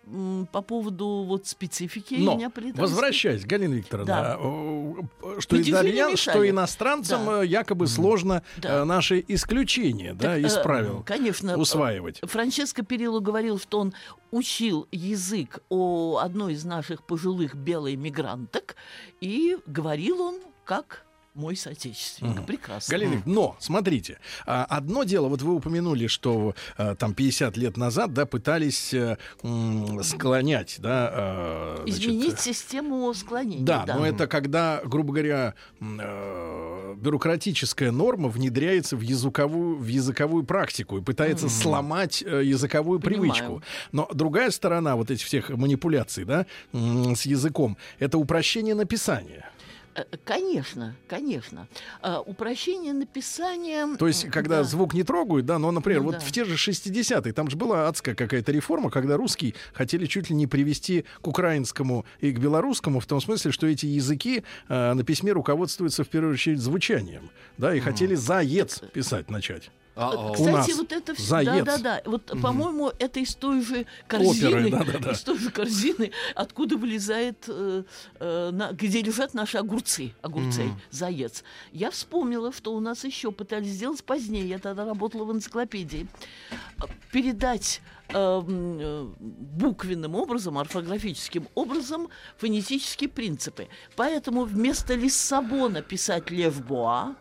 по 0.52 0.62
поводу 0.62 1.24
вот 1.28 1.48
специфики 1.48 2.16
Но, 2.16 2.36
неаполитанской- 2.38 2.82
возвращаясь, 2.82 3.46
Галина 3.46 3.76
Викторовна, 3.76 4.06
Да. 4.16 4.38
о, 4.40 5.06
что, 5.40 5.56
Ведь 5.56 5.66
вы 5.68 5.72
не 5.72 5.72
итальян, 5.72 6.18
что 6.18 6.48
иностранцам 6.50 7.26
Да. 7.26 7.44
э, 7.44 7.48
якобы 7.48 7.88
сложно 7.88 8.44
Да. 8.58 8.82
э, 8.82 8.84
наши 8.84 9.24
исключения 9.28 10.14
да, 10.14 10.36
Так, 10.36 10.40
из 10.40 10.56
э, 10.58 10.64
правил 10.64 11.04
Конечно. 11.06 11.58
усваивать. 11.58 12.20
Франческо 12.24 12.84
Перило 12.84 13.20
говорил, 13.20 13.60
что 13.60 13.80
он 13.80 13.94
учил 14.36 14.86
язык 14.92 15.60
у 15.70 16.18
одной 16.18 16.54
из 16.54 16.66
наших 16.66 17.06
пожилых 17.06 17.56
белой 17.56 17.96
мигранток, 17.96 18.76
и 19.22 19.58
говорил 19.66 20.22
он 20.22 20.42
как 20.66 21.05
мой 21.36 21.56
соотечественник. 21.56 22.46
Прекрасно. 22.46 22.92
Галина, 22.92 23.22
но 23.26 23.56
смотрите, 23.60 24.20
а, 24.46 24.66
одно 24.66 25.04
дело, 25.04 25.28
вот 25.28 25.42
вы 25.42 25.56
упомянули, 25.56 26.08
что 26.08 26.56
а, 26.78 26.96
там 26.96 27.14
50 27.14 27.58
лет 27.58 27.78
назад, 27.78 28.14
да, 28.14 28.26
пытались 28.26 28.94
э, 28.94 29.18
склонять, 30.02 30.78
да, 30.80 31.10
а, 31.12 31.84
значит, 31.84 32.00
Изменить 32.04 32.40
систему 32.40 33.14
склонения. 33.14 33.66
Да, 33.66 33.86
но 33.88 34.06
это 34.06 34.28
когда, 34.28 34.82
грубо 34.86 35.14
говоря, 35.14 35.56
э, 35.82 36.96
бюрократическая 36.98 37.92
норма 37.92 38.30
внедряется 38.30 38.96
в 38.96 39.02
языковую, 39.02 39.78
в 39.78 39.88
языковую 39.88 40.46
практику 40.46 40.98
и 40.98 41.02
пытается 41.02 41.50
сломать 41.50 42.24
э, 42.26 42.44
языковую 42.44 43.00
Понимаю. 43.00 43.34
привычку. 43.34 43.64
Но 43.92 44.08
другая 44.14 44.52
сторона 44.52 44.96
вот 44.96 45.12
этих 45.12 45.26
всех 45.26 45.50
манипуляций, 45.50 46.26
да, 46.26 46.46
с 46.72 47.26
языком, 47.26 47.78
это 48.00 48.18
упрощение 48.18 48.76
написания. 48.76 49.50
Э, 49.96 50.04
Конечно, 50.24 50.96
конечно. 51.08 51.68
А, 52.02 52.20
Упрощение 52.22 52.94
написания... 52.94 53.96
То 53.98 54.08
есть, 54.08 54.30
когда 54.30 54.58
да. 54.58 54.64
звук 54.64 54.94
не 54.94 55.04
трогают, 55.04 55.46
да, 55.46 55.58
но, 55.58 55.72
например, 55.72 56.02
Ну 56.02 56.08
вот 56.08 56.16
да. 56.16 56.20
в 56.20 56.32
те 56.32 56.44
же 56.46 56.56
60-е, 56.56 57.34
там 57.34 57.50
же 57.50 57.58
была 57.58 57.88
адская 57.88 58.16
какая-то 58.16 58.52
реформа, 58.52 58.90
когда 58.90 59.18
русский 59.18 59.56
хотели 59.74 60.06
чуть 60.06 60.30
ли 60.30 60.36
не 60.36 60.48
привести 60.48 61.06
к 61.22 61.28
украинскому 61.28 62.06
и 62.20 62.32
к 62.32 62.40
белорусскому, 62.40 63.00
в 63.00 63.06
том 63.06 63.22
смысле, 63.22 63.52
что 63.52 63.68
эти 63.68 63.86
языки 63.86 64.44
э, 64.68 64.94
на 64.94 65.04
письме 65.04 65.32
руководствуются 65.32 66.04
в 66.04 66.10
первую 66.10 66.34
очередь 66.34 66.60
звучанием, 66.60 67.30
да, 67.58 67.74
и 67.74 67.80
хотели 67.80 68.16
«заец» 68.16 68.82
писать 68.94 69.30
начать. 69.30 69.72
А-а. 69.98 70.32
У 70.32 70.34
Кстати, 70.34 70.52
нас 70.52 70.76
вот 70.78 70.92
это 70.92 71.14
все, 71.16 71.44
да, 71.46 71.62
да, 71.64 71.78
да. 71.78 72.02
Вот, 72.06 72.26
по-моему, 72.42 72.92
это 73.00 73.20
из 73.22 73.34
той 73.36 73.62
же 73.62 73.86
корзины, 74.08 74.48
Оперы, 74.48 74.70
да-да-да. 74.72 75.12
из 75.12 75.22
той 75.22 75.38
же 75.38 75.50
корзины, 75.52 76.12
откуда 76.36 76.76
вылезает, 76.78 77.46
э, 77.48 77.84
э, 78.20 78.50
на- 78.52 78.74
где 78.74 79.02
лежат 79.02 79.34
наши 79.34 79.58
огурцы, 79.58 80.14
огурцы, 80.22 80.70
заец. 80.92 81.44
Я 81.72 81.92
вспомнила, 81.92 82.52
что 82.52 82.74
у 82.76 82.80
нас 82.82 83.06
еще 83.06 83.32
пытались 83.32 83.70
сделать 83.72 84.04
позднее. 84.04 84.48
Я 84.48 84.60
тогда 84.60 84.84
работала 84.86 85.24
в 85.24 85.32
энциклопедии. 85.32 86.08
э, 86.52 86.84
Передать 87.14 87.82
э, 88.10 88.14
э, 88.14 89.08
буквенным 89.20 90.16
образом, 90.16 90.58
орфографическим 90.58 91.48
образом 91.56 92.10
фонетические 92.38 93.10
принципы. 93.10 93.68
Поэтому 93.96 94.44
вместо 94.44 94.94
Лиссабона 94.94 95.82
писать 95.82 96.30
Левбуа, 96.30 97.16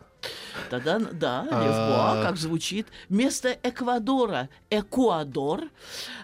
Тогда, 0.69 0.99
да, 0.99 1.43
Левбуа, 1.43 2.21
как 2.23 2.37
звучит. 2.37 2.87
Вместо 3.09 3.57
Эквадора– 3.63 4.49
Экуадор. 4.69 5.61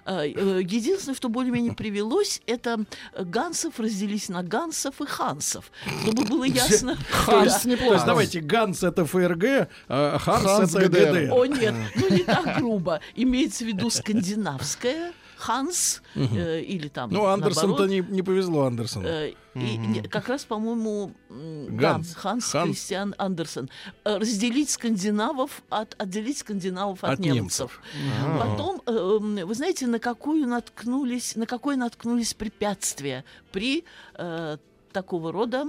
Э, 0.05 0.23
э, 0.25 0.61
Единственное, 0.63 1.15
что 1.15 1.29
более-менее 1.29 1.73
привелось, 1.73 2.41
это 2.47 2.85
гансов 3.17 3.79
разделись 3.79 4.29
на 4.29 4.41
гансов 4.43 5.01
и 5.01 5.05
хансов. 5.05 5.71
Чтобы 6.03 6.23
было 6.23 6.43
ясно. 6.45 6.97
Ханс 7.11 7.63
Да. 7.63 7.69
неплохо. 7.69 7.89
То 7.89 7.93
есть, 7.95 8.05
давайте, 8.05 8.39
Ганс 8.39 8.83
это 8.83 9.05
ФРГ, 9.05 9.69
а 9.87 10.17
Ханс, 10.17 10.75
это 10.75 10.87
ГДР. 10.87 11.29
О, 11.33 11.45
нет, 11.45 11.75
ну 11.95 12.09
не 12.09 12.23
так 12.23 12.57
грубо. 12.57 12.99
Имеется 13.15 13.63
в 13.63 13.67
виду 13.67 13.89
скандинавское 13.89 15.13
Ханс 15.41 16.01
э, 16.15 16.61
или 16.61 16.87
там 16.87 17.09
Ну, 17.09 17.25
Андерсон-то 17.25 17.87
не, 17.87 17.99
не 18.09 18.21
повезло 18.21 18.65
Андерсону. 18.65 19.07
Э, 19.07 19.33
И 19.55 19.77
не- 19.77 20.01
как 20.03 20.27
раз, 20.29 20.45
по-моему. 20.45 21.11
Ганс, 21.29 22.13
Ханс, 22.15 22.45
Ханс. 22.51 22.69
Кристиан 22.69 23.15
Андерсон. 23.17 23.69
Э, 24.05 24.17
Разделить 24.17 24.69
скандинавов 24.69 25.61
от, 25.69 25.95
отделить 26.01 26.37
скандинавов 26.37 27.03
от, 27.03 27.13
От 27.13 27.19
немцев. 27.19 27.81
немцев. 27.95 28.39
Потом, 28.39 28.81
э, 28.85 29.45
вы 29.45 29.53
знаете, 29.55 29.87
на 29.87 29.99
какую 29.99 30.47
наткнулись, 30.47 31.35
на 31.35 31.45
какое 31.45 31.75
наткнулись 31.75 32.33
препятствия 32.33 33.23
при 33.51 33.83
э, 34.15 34.57
такого 34.93 35.31
рода 35.31 35.65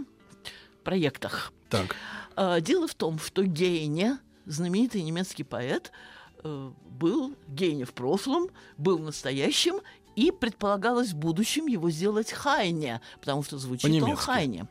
проектах. 0.85 1.53
Так. 1.71 1.97
А, 2.37 2.61
Дело 2.61 2.87
в 2.87 2.95
том, 2.95 3.19
что 3.19 3.43
Гейне, 3.43 4.19
знаменитый 4.47 5.03
немецкий 5.03 5.45
поэт, 5.45 5.91
э, 5.91 5.93
был 6.43 7.35
Гейне 7.49 7.85
в 7.85 7.93
прошлом, 7.93 8.49
был 8.77 8.99
настоящим, 8.99 9.81
и 10.17 10.31
предполагалось 10.31 11.11
в 11.11 11.17
будущем 11.17 11.67
его 11.67 11.91
сделать 11.91 12.33
Хайне, 12.33 13.01
потому 13.21 13.43
что 13.43 13.59
звучит 13.59 14.03
он. 14.03 14.17
Хайне. 14.17 14.67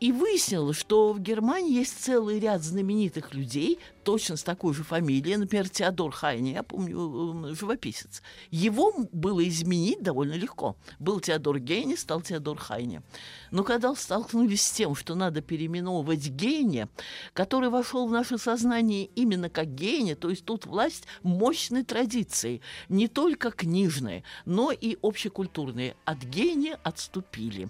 И 0.00 0.12
выяснилось, 0.12 0.76
что 0.76 1.12
в 1.12 1.20
Германии 1.20 1.74
есть 1.74 2.04
целый 2.04 2.38
ряд 2.38 2.62
знаменитых 2.62 3.34
людей, 3.34 3.80
точно 4.04 4.36
с 4.36 4.42
такой 4.42 4.72
же 4.72 4.84
фамилией, 4.84 5.36
например, 5.36 5.68
Теодор 5.68 6.12
Хайне, 6.12 6.52
я 6.52 6.62
помню, 6.62 7.54
живописец. 7.54 8.22
Его 8.50 8.92
было 9.12 9.46
изменить 9.46 10.02
довольно 10.02 10.34
легко. 10.34 10.76
Был 10.98 11.20
Теодор 11.20 11.58
Гейне, 11.58 11.96
стал 11.96 12.22
Теодор 12.22 12.58
Хайне. 12.58 13.02
Но 13.50 13.64
когда 13.64 13.94
столкнулись 13.94 14.62
с 14.62 14.70
тем, 14.70 14.94
что 14.94 15.14
надо 15.14 15.42
переименовывать 15.42 16.28
Гейне, 16.28 16.88
который 17.32 17.68
вошел 17.68 18.06
в 18.06 18.12
наше 18.12 18.38
сознание 18.38 19.06
именно 19.14 19.50
как 19.50 19.74
Гейне, 19.74 20.14
то 20.14 20.30
есть 20.30 20.44
тут 20.44 20.64
власть 20.64 21.04
мощной 21.22 21.82
традиции, 21.82 22.60
не 22.88 23.08
только 23.08 23.50
книжной, 23.50 24.24
но 24.44 24.70
и 24.70 24.96
общекультурной. 25.02 25.94
От 26.04 26.18
Гейне 26.18 26.78
отступили. 26.82 27.68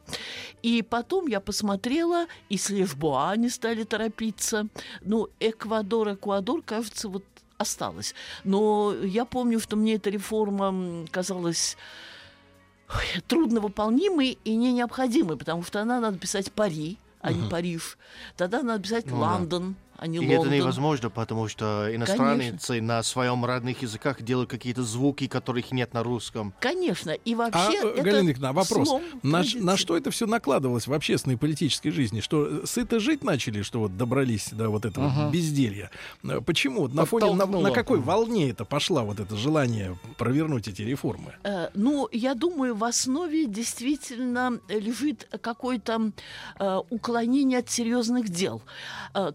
И 0.62 0.82
потом 0.82 1.26
я 1.26 1.40
посмотрела, 1.40 2.17
и 2.48 2.56
с 2.56 2.70
Лешбуа 2.70 3.37
не 3.37 3.50
стали 3.50 3.84
торопиться. 3.84 4.68
Ну, 5.02 5.28
Эквадор, 5.40 6.14
Эквадор, 6.14 6.62
кажется, 6.62 7.08
вот 7.08 7.25
осталось. 7.58 8.14
Но 8.44 8.94
я 9.02 9.25
помню, 9.25 9.60
что 9.60 9.76
мне 9.76 9.94
эта 9.94 10.10
реформа 10.10 11.06
казалась 11.10 11.76
ой, 12.88 13.22
трудновыполнимый 13.26 14.38
и 14.44 14.56
не 14.56 14.72
необходимый, 14.72 15.37
потому 15.37 15.62
что 15.62 15.82
она 15.82 16.00
надо 16.00 16.18
писать 16.18 16.52
Пари, 16.52 16.98
а 17.20 17.32
не 17.32 17.48
Париж. 17.48 17.98
Тогда 18.37 18.62
надо 18.62 18.82
писать 18.82 19.06
Ну 19.06 19.20
да. 19.20 19.75
А 19.99 20.07
не 20.07 20.19
И 20.19 20.25
это 20.28 20.38
Лондон. 20.43 20.55
невозможно, 20.59 21.11
потому 21.11 21.49
что 21.49 21.88
иностранцы 21.95 22.81
на 22.81 23.02
своем 23.02 23.45
родных 23.45 23.83
языках 23.83 24.23
делают 24.23 24.49
какие-то 24.49 24.85
звуки, 24.85 25.26
которых 25.26 25.73
нет 25.73 25.93
на 25.93 26.05
русском. 26.05 26.55
Конечно, 26.61 27.11
и 27.11 27.35
А, 27.35 27.37
вообще 27.37 27.78
э, 27.83 27.88
это 27.90 28.02
Галина 28.02 28.28
Викторовна, 28.28 28.52
вопрос. 28.52 28.88
На, 29.25 29.38
традиции. 29.43 29.59
на 29.59 29.76
что 29.76 29.97
это 29.97 30.11
все 30.12 30.26
накладывалось 30.26 30.87
в 30.87 30.93
общественной 30.93 31.35
и 31.35 31.37
политической 31.38 31.90
жизни? 31.90 32.21
Что 32.21 32.47
э, 32.47 32.67
сыто 32.67 33.00
жить 33.00 33.25
начали, 33.25 33.62
что 33.62 33.81
вот 33.81 33.97
добрались 33.97 34.50
до 34.52 34.69
вот 34.71 34.85
этого 34.85 35.07
Ага. 35.07 35.31
безделья? 35.31 35.90
Э, 36.23 36.40
Почему? 36.40 36.87
На 36.88 37.05
фоне 37.05 37.35
на, 37.35 37.47
на 37.47 37.71
какой 37.73 37.99
волне 37.99 38.50
это 38.50 38.64
пошла 38.64 39.02
вот 39.02 39.19
это 39.19 39.37
желание 39.37 39.99
провернуть 40.17 40.69
эти 40.69 40.83
реформы? 40.83 41.35
Э, 41.43 41.71
Ну, 41.75 42.09
я 42.12 42.35
думаю, 42.35 42.76
в 42.76 42.85
основе 42.85 43.47
действительно 43.47 44.61
лежит 44.69 45.28
какое-то 45.43 46.12
э, 46.61 46.76
уклонение 46.90 47.59
от 47.59 47.69
серьезных 47.69 48.28
дел. 48.28 48.62
Э, 49.14 49.33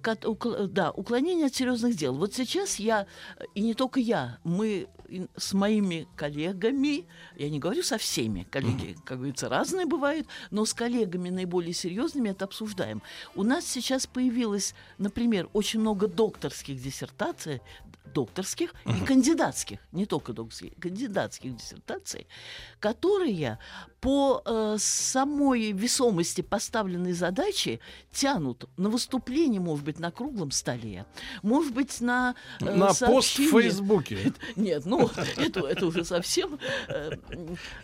да, 0.67 0.91
уклонение 0.91 1.47
от 1.47 1.55
серьезных 1.55 1.95
дел. 1.95 2.15
Вот 2.15 2.33
сейчас 2.33 2.77
я, 2.77 3.05
э, 3.37 3.43
и 3.55 3.61
не 3.61 3.73
только 3.73 3.99
я, 3.99 4.39
мы 4.43 4.87
с 5.35 5.53
моими 5.53 6.07
коллегами, 6.15 7.05
я 7.35 7.49
не 7.49 7.59
говорю 7.59 7.83
со 7.83 7.97
всеми, 7.97 8.47
коллеги, 8.49 8.95
как 9.05 9.17
говорится, 9.17 9.49
разные 9.49 9.85
бывают, 9.85 10.27
но 10.51 10.65
с 10.65 10.73
коллегами 10.73 11.29
наиболее 11.29 11.73
серьезными 11.73 12.29
это 12.29 12.45
обсуждаем. 12.45 13.01
У 13.35 13.43
нас 13.43 13.65
сейчас 13.65 14.07
появилось, 14.07 14.73
например, 14.97 15.49
очень 15.53 15.79
много 15.79 16.07
докторских 16.07 16.81
диссертаций, 16.81 17.61
докторских 18.13 18.73
и 18.85 19.05
кандидатских, 19.05 19.79
не 19.91 20.05
только 20.05 20.33
докторских, 20.33 20.73
кандидатских 20.79 21.55
диссертаций, 21.55 22.27
которые 22.79 23.59
по 23.99 24.41
э, 24.45 24.75
самой 24.79 25.71
весомости 25.71 26.41
поставленной 26.41 27.13
задачи 27.13 27.79
тянут 28.11 28.69
на 28.77 28.89
выступление, 28.89 29.59
может 29.59 29.85
быть, 29.85 29.99
на 29.99 30.11
круглом 30.11 30.51
столе, 30.51 31.05
может 31.41 31.73
быть, 31.73 32.01
на 32.01 32.35
э, 32.59 32.65
на 32.65 32.87
пост 32.87 33.01
в 33.01 33.05
сообщение. 33.05 33.51
Фейсбуке. 33.51 34.33
Нет, 34.55 34.85
ну 34.85 35.02
это, 35.37 35.61
это 35.67 35.85
уже 35.85 36.03
совсем 36.05 36.59
э, 36.87 37.11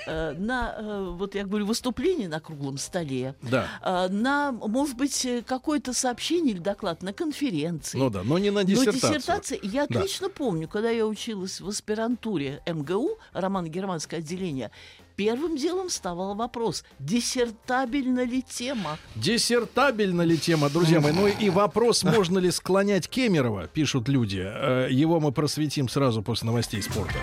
э, 0.07 0.31
на 0.33 0.75
э, 0.77 1.09
вот 1.17 1.35
я 1.35 1.43
говорю 1.45 1.65
выступление 1.65 2.27
на 2.29 2.39
круглом 2.39 2.77
столе, 2.77 3.35
Да. 3.41 3.67
на 4.09 4.51
может 4.51 4.97
быть 4.97 5.27
какое-то 5.45 5.93
сообщение 5.93 6.53
или 6.53 6.59
доклад 6.61 7.01
на 7.03 7.13
конференции. 7.13 7.97
Ну 7.97 8.09
да, 8.09 8.23
но 8.23 8.37
не 8.37 8.49
на 8.51 8.61
Но 8.61 8.63
диссертацию. 8.63 9.01
диссертация, 9.19 9.59
я 9.63 9.85
Да. 9.87 9.99
отлично 9.99 10.29
помню, 10.29 10.67
когда 10.67 10.89
я 10.89 11.05
училась 11.05 11.61
в 11.61 11.67
аспирантуре 11.67 12.61
МГУ, 12.65 13.17
романо-германское 13.33 14.19
отделение, 14.19 14.71
первым 15.19 15.57
делом 15.57 15.89
вставал 15.89 16.33
вопрос, 16.33 16.85
диссертабельна 16.97 18.23
ли 18.23 18.41
тема. 18.41 18.97
Диссертабельна 19.15 20.21
ли 20.21 20.37
тема, 20.37 20.69
друзья 20.69 21.01
мои? 21.01 21.11
Ну 21.11 21.27
и 21.27 21.49
вопрос, 21.49 22.05
можно 22.05 22.39
ли 22.39 22.49
склонять 22.51 23.09
Кемерова, 23.09 23.67
пишут 23.67 24.07
люди. 24.07 24.41
Э, 24.41 24.87
Его 24.89 25.19
мы 25.19 25.33
просветим 25.33 25.89
сразу 25.89 26.21
после 26.21 26.45
новостей 26.45 26.81
спорта. 26.81 27.17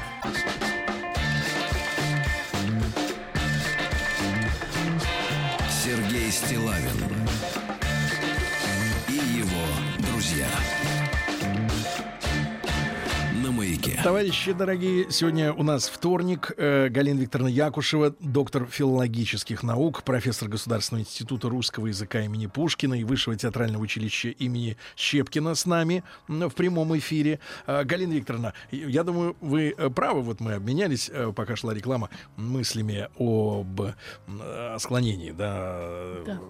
Товарищи 14.07 14.53
дорогие, 14.53 15.11
сегодня 15.11 15.53
у 15.53 15.65
нас 15.65 15.89
вторник. 15.89 16.53
Э, 16.57 16.89
Галина 16.89 17.19
Викторовна 17.19 17.51
Якушева, 17.51 18.15
доктор 18.21 18.69
филологических 18.71 19.65
наук, 19.65 20.05
профессор 20.05 20.49
Государственного 20.49 21.03
института 21.03 21.49
русского 21.49 21.89
языка 21.89 22.21
имени 22.21 22.47
Пушкина 22.47 22.95
и 22.95 23.03
Высшего 23.03 23.35
театрального 23.35 23.83
училища 23.83 24.29
имени 24.29 24.77
Щепкина 24.95 25.57
с 25.57 25.67
нами 25.67 26.05
в 26.29 26.51
прямом 26.51 26.97
эфире. 26.97 27.41
Э, 27.67 27.83
Галина 27.83 28.13
Викторовна, 28.13 28.55
я 28.71 29.03
думаю, 29.03 29.37
вы 29.41 29.75
э, 29.77 29.91
правы, 29.91 30.23
вот 30.23 30.39
мы 30.39 30.53
обменялись, 30.53 31.11
пока 31.35 31.57
шла 31.57 31.75
реклама, 31.75 32.09
мыслями 32.37 33.09
об 33.19 33.81
склонении, 34.79 35.33
да, 35.33 35.81
Да. 36.25 36.41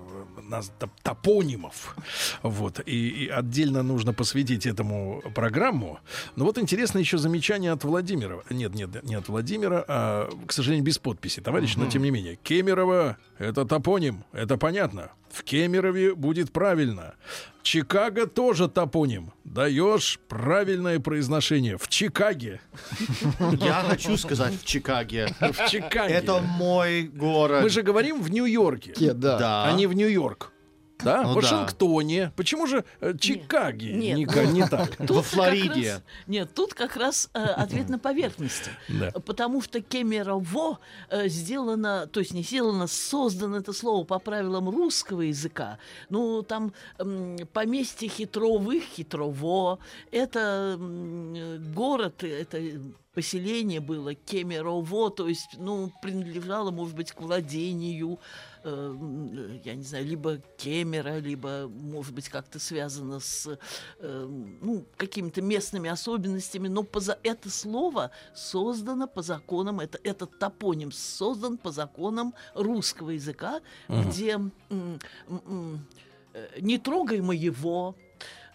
нас- 0.42 0.70
топ- 0.78 0.90
топонимов. 1.02 1.96
Вот. 2.42 2.80
И, 2.84 3.08
и 3.24 3.28
отдельно 3.28 3.82
нужно 3.82 4.12
посвятить 4.12 4.66
этому 4.66 5.22
программу. 5.34 6.00
Но 6.36 6.44
вот 6.44 6.58
интересно 6.58 6.98
еще 6.98 7.16
замечание 7.16 7.45
от 7.50 7.84
Владимира. 7.84 8.42
Нет, 8.50 8.74
нет, 8.74 9.02
не 9.04 9.14
от 9.14 9.28
Владимира, 9.28 9.84
а, 9.86 10.30
к 10.46 10.52
сожалению, 10.52 10.84
без 10.84 10.98
подписи. 10.98 11.40
Товарищ, 11.40 11.76
но 11.76 11.86
тем 11.86 12.02
не 12.02 12.10
менее. 12.10 12.36
Кемерово— 12.36 13.16
это 13.38 13.64
топоним, 13.64 14.24
это 14.32 14.56
понятно. 14.56 15.10
В 15.30 15.42
Кемерове 15.42 16.14
будет 16.14 16.52
правильно. 16.52 17.14
Чикаго 17.62 18.26
тоже 18.26 18.68
топоним. 18.68 19.32
Даешь 19.44 20.18
правильное 20.28 21.00
произношение. 21.00 21.76
В 21.76 21.88
Чикаге. 21.88 22.60
Я 23.60 23.84
хочу 23.88 24.16
сказать 24.16 24.54
в 24.54 24.64
Чикаге. 24.64 25.28
В 25.40 25.68
Чикаге. 25.68 26.14
Это 26.14 26.38
мой 26.38 27.02
город. 27.02 27.62
Мы 27.62 27.68
же 27.68 27.82
говорим 27.82 28.22
в 28.22 28.30
Нью-Йорке. 28.30 28.92
Ке, 28.92 29.12
да. 29.12 29.38
Да. 29.38 29.64
а 29.64 29.72
не 29.72 29.86
в 29.86 29.92
Нью-Йорк. 29.92 30.52
Да, 31.04 31.22
Ну 31.22 31.28
в 31.30 31.34
да. 31.34 31.40
Вашингтоне. 31.40 32.32
Почему 32.36 32.66
же 32.66 32.84
э, 33.00 33.14
Чикаге 33.18 33.92
Нет, 33.92 34.16
не, 34.18 34.26
ну, 34.26 34.50
не 34.52 34.66
так? 34.66 34.96
Тут 34.96 35.10
Во 35.10 35.22
Флориде. 35.22 35.92
раз- 35.94 36.02
нет, 36.26 36.50
тут 36.54 36.74
как 36.74 36.96
раз 36.96 37.28
э, 37.34 37.42
ответ 37.42 37.88
на 37.88 37.98
поверхности. 37.98 38.70
Да. 38.88 39.10
Потому 39.12 39.60
что 39.62 39.80
Кемерово 39.82 40.78
э, 41.10 41.28
сделано, 41.28 42.06
то 42.06 42.20
есть 42.20 42.32
не 42.32 42.42
сделано, 42.42 42.86
создано 42.86 43.58
это 43.58 43.72
слово 43.72 44.04
по 44.04 44.18
правилам 44.18 44.70
русского 44.70 45.20
языка. 45.22 45.78
Ну, 46.08 46.42
там 46.42 46.72
м, 46.98 47.36
поместье 47.52 48.08
хитровых, 48.08 48.82
хитрово. 48.84 49.78
Это 50.10 50.76
э, 50.80 51.58
город, 51.74 52.24
э, 52.24 52.40
это 52.42 52.60
поселение 53.14 53.80
было 53.80 54.14
Кемерово, 54.14 55.10
то 55.10 55.26
есть, 55.26 55.48
ну, 55.56 55.90
принадлежало, 56.02 56.70
может 56.70 56.94
быть, 56.94 57.12
к 57.12 57.20
владению, 57.22 58.18
э, 58.66 58.70
м, 58.70 59.60
я 59.64 59.74
не 59.74 59.82
знаю, 59.82 60.04
либо 60.06 60.38
Кемера, 60.58 61.18
либо, 61.18 61.68
может 61.68 62.12
быть, 62.14 62.28
как-то 62.28 62.58
связано 62.58 63.20
с, 63.20 63.58
э, 64.00 64.26
ну, 64.62 64.84
какими-то 64.96 65.40
местными 65.42 65.88
особенностями, 65.88 66.68
но 66.68 66.82
по 66.82 67.00
это 67.22 67.50
слово 67.50 68.10
создано 68.34 69.06
по 69.06 69.22
законам, 69.22 69.80
это, 69.80 69.98
этот 70.02 70.38
топоним 70.38 70.92
создан 70.92 71.58
по 71.58 71.70
законам 71.70 72.34
русского 72.54 73.10
языка, 73.10 73.60
где 73.88 74.32
м, 74.32 74.98
э, 75.28 76.60
не 76.60 76.78
трогай 76.78 77.20
моего, 77.20 77.94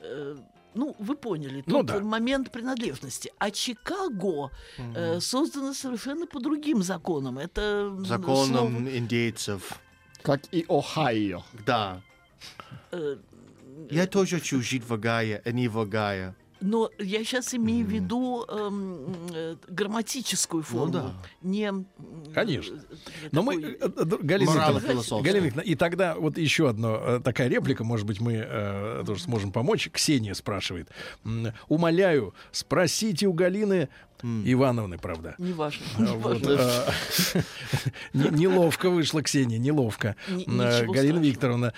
э, 0.01 0.37
ну, 0.73 0.95
вы 0.99 1.15
поняли, 1.15 1.61
тут 1.61 1.73
Ну 1.73 1.83
да. 1.83 1.99
момент 1.99 2.51
принадлежности. 2.51 3.31
А 3.37 3.51
Чикаго 3.51 4.51
э, 4.77 5.19
создано 5.19 5.73
совершенно 5.73 6.27
по 6.27 6.39
другим 6.39 6.81
законам. 6.83 7.37
Это 7.37 7.93
Законом 8.05 8.45
слово, 8.47 8.97
индейцев. 8.97 9.79
Как 10.23 10.41
и 10.51 10.63
Ohio. 10.67 11.43
Да. 11.65 12.01
э, 12.91 13.17
Я 13.89 14.07
тоже 14.07 14.35
хочу 14.39 14.61
жить 14.61 14.83
в 14.87 14.93
Огайо, 14.93 15.39
а 15.43 15.51
не 15.51 15.67
в 15.67 15.79
Огайо. 15.79 16.33
Но 16.61 16.89
я 16.99 17.23
сейчас 17.23 17.53
имею 17.53 17.85
в 17.85 17.89
виду 17.89 18.45
эм, 18.47 19.15
э, 19.33 19.55
грамматическую 19.67 20.63
форму. 20.63 20.91
да. 20.93 21.13
Не, 21.41 21.71
Конечно. 22.33 22.75
э, 22.89 22.95
Но 23.31 23.41
мы, 23.43 23.55
такой- 23.55 23.73
э, 23.73 23.77
э, 23.97 24.17
Галина 24.23 24.51
Викторовна. 24.51 25.21
Галина 25.23 25.59
и 25.61 25.75
тогда 25.75 26.15
вот 26.15 26.37
еще 26.37 26.69
одна 26.69 27.19
такая 27.19 27.47
реплика, 27.49 27.83
может 27.83 28.05
быть, 28.05 28.21
мы 28.21 28.33
э, 28.47 29.03
тоже 29.05 29.23
сможем 29.23 29.51
помочь. 29.51 29.89
Ксения 29.91 30.33
спрашивает. 30.33 30.89
Умоляю, 31.67 32.33
спросите 32.51 33.27
у 33.27 33.33
Галины 33.33 33.89
Ивановны, 34.23 34.99
правда. 34.99 35.33
Неважно. 35.39 35.83
А, 35.97 36.13
Вот, 36.13 36.41
неважно. 36.41 36.93
э, 37.33 37.41
не- 38.13 38.29
Неловко 38.41 38.91
вышло, 38.91 39.23
Ксения, 39.23 39.57
неловко. 39.57 40.15
Ничего 40.29 40.93
Галина 40.93 41.23
страшного. 41.23 41.23
Викторовна, 41.23 41.73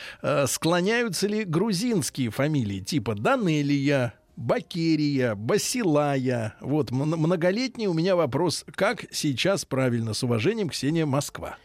склоняются 0.48 1.28
ли 1.28 1.46
грузинские 1.46 2.32
фамилии 2.32 2.82
типа 2.82 3.16
Данелия, 3.16 4.14
Бакерия, 4.36 5.36
Басилая? 5.36 6.56
Вот, 6.60 6.92
многолетний 6.92 7.88
у 7.88 7.94
меня 7.94 8.16
вопрос. 8.16 8.66
Как 8.76 9.06
сейчас 9.12 9.66
правильно? 9.66 10.14
С 10.14 10.24
уважением, 10.24 10.70
Ксения 10.70 11.06
Москва. 11.06 11.58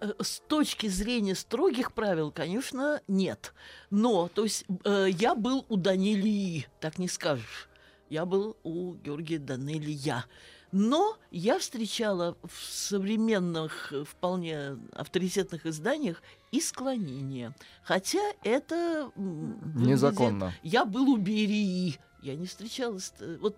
Э, 0.00 0.12
С 0.20 0.40
точки 0.40 0.86
зрения 0.86 1.34
строгих 1.34 1.92
правил, 1.92 2.30
конечно, 2.30 3.00
нет. 3.08 3.52
Но, 3.90 4.28
то 4.28 4.44
есть, 4.44 4.64
э, 4.84 5.08
я 5.10 5.34
был 5.34 5.66
у 5.68 5.76
Данилии, 5.76 6.66
так 6.80 6.98
не 6.98 7.08
скажешь. 7.08 7.68
Я 8.08 8.24
был 8.24 8.56
у 8.62 8.94
Георгия 8.94 9.38
Данелия. 9.38 10.24
Но 10.72 11.16
я 11.30 11.58
встречала 11.58 12.36
в 12.42 12.52
современных, 12.64 13.92
э, 13.92 14.04
вполне 14.04 14.76
авторитетных 14.92 15.64
изданиях 15.66 16.22
и 16.52 16.60
склонение. 16.60 17.54
Хотя 17.82 18.20
это... 18.42 19.10
м, 19.16 19.58
выглядит- 19.60 19.86
Незаконно. 19.88 20.52
Я 20.62 20.84
был 20.84 21.08
у 21.10 21.16
Берии. 21.16 21.98
Я 22.22 22.34
не 22.34 22.46
встречалась... 22.46 23.12
э, 23.20 23.38
Вот, 23.40 23.56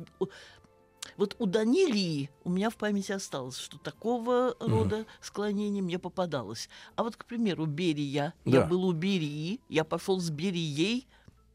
Вот 1.17 1.35
у 1.39 1.47
Данилии 1.47 2.29
у 2.45 2.51
меня 2.51 2.69
в 2.69 2.77
памяти 2.77 3.13
осталось, 3.13 3.57
что 3.57 3.79
такого 3.79 4.55
рода 4.61 5.07
склонение 5.23 5.83
мне 5.83 5.99
попадалось. 5.99 6.69
А 6.97 7.03
вот, 7.03 7.17
к 7.17 7.25
примеру, 7.25 7.65
Берия. 7.67 8.35
Я 8.45 8.61
Да. 8.61 8.67
был 8.67 8.85
у 8.85 8.93
Берии, 8.93 9.61
я 9.71 9.85
пошел 9.85 10.21
с 10.21 10.29
Берией, 10.31 11.09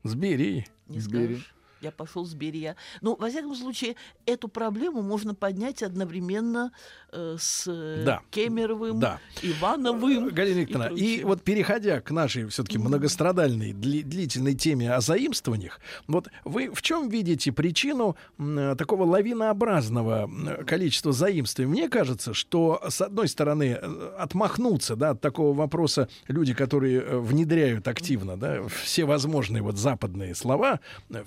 С 0.04 0.16
Берией. 0.16 0.68
не 0.88 1.00
С 1.00 1.06
скажешь. 1.06 1.54
Я 1.84 1.92
пошел 1.92 2.26
с 2.26 2.34
Берия. 2.34 2.78
Ну, 3.02 3.18
во 3.20 3.28
всяком 3.30 3.54
случае, 3.56 3.96
эту 4.26 4.48
проблему 4.48 5.02
можно 5.02 5.36
поднять 5.36 5.84
одновременно 5.84 6.72
э, 7.12 7.36
с 7.38 7.66
э, 7.68 8.04
Да. 8.06 8.22
Кемеровым, 8.32 9.02
Да. 9.02 9.20
Ивановым. 9.42 10.30
Галина 10.30 10.60
Викторовна, 10.60 10.96
и, 10.96 10.98
прочее. 10.98 11.26
вот 11.26 11.42
переходя 11.44 12.00
к 12.00 12.12
нашей 12.12 12.48
все-таки 12.48 12.78
многострадальной, 12.78 13.72
дли- 13.74 14.04
длительной 14.04 14.54
теме 14.56 14.94
о 14.94 15.02
заимствованиях, 15.02 15.82
вот 16.08 16.30
вы 16.46 16.72
в 16.74 16.82
чем 16.82 17.10
видите 17.10 17.52
причину 17.52 18.16
э, 18.40 18.76
такого 18.78 19.04
лавинообразного 19.04 20.30
количества 20.66 21.12
заимствований? 21.12 21.74
Мне 21.74 21.90
кажется, 21.90 22.34
что, 22.34 22.82
с 22.88 23.02
одной 23.02 23.28
стороны, 23.28 23.78
э, 23.82 24.16
отмахнуться 24.18 24.96
да, 24.96 25.10
от 25.10 25.20
такого 25.22 25.54
вопроса 25.54 26.08
люди, 26.30 26.54
которые 26.54 27.02
э, 27.02 27.18
внедряют 27.20 27.90
активно 27.90 28.38
да, 28.38 28.62
все 28.84 29.04
возможные 29.04 29.62
вот 29.62 29.76
западные 29.78 30.34
слова, 30.34 30.80
э, 31.10 31.24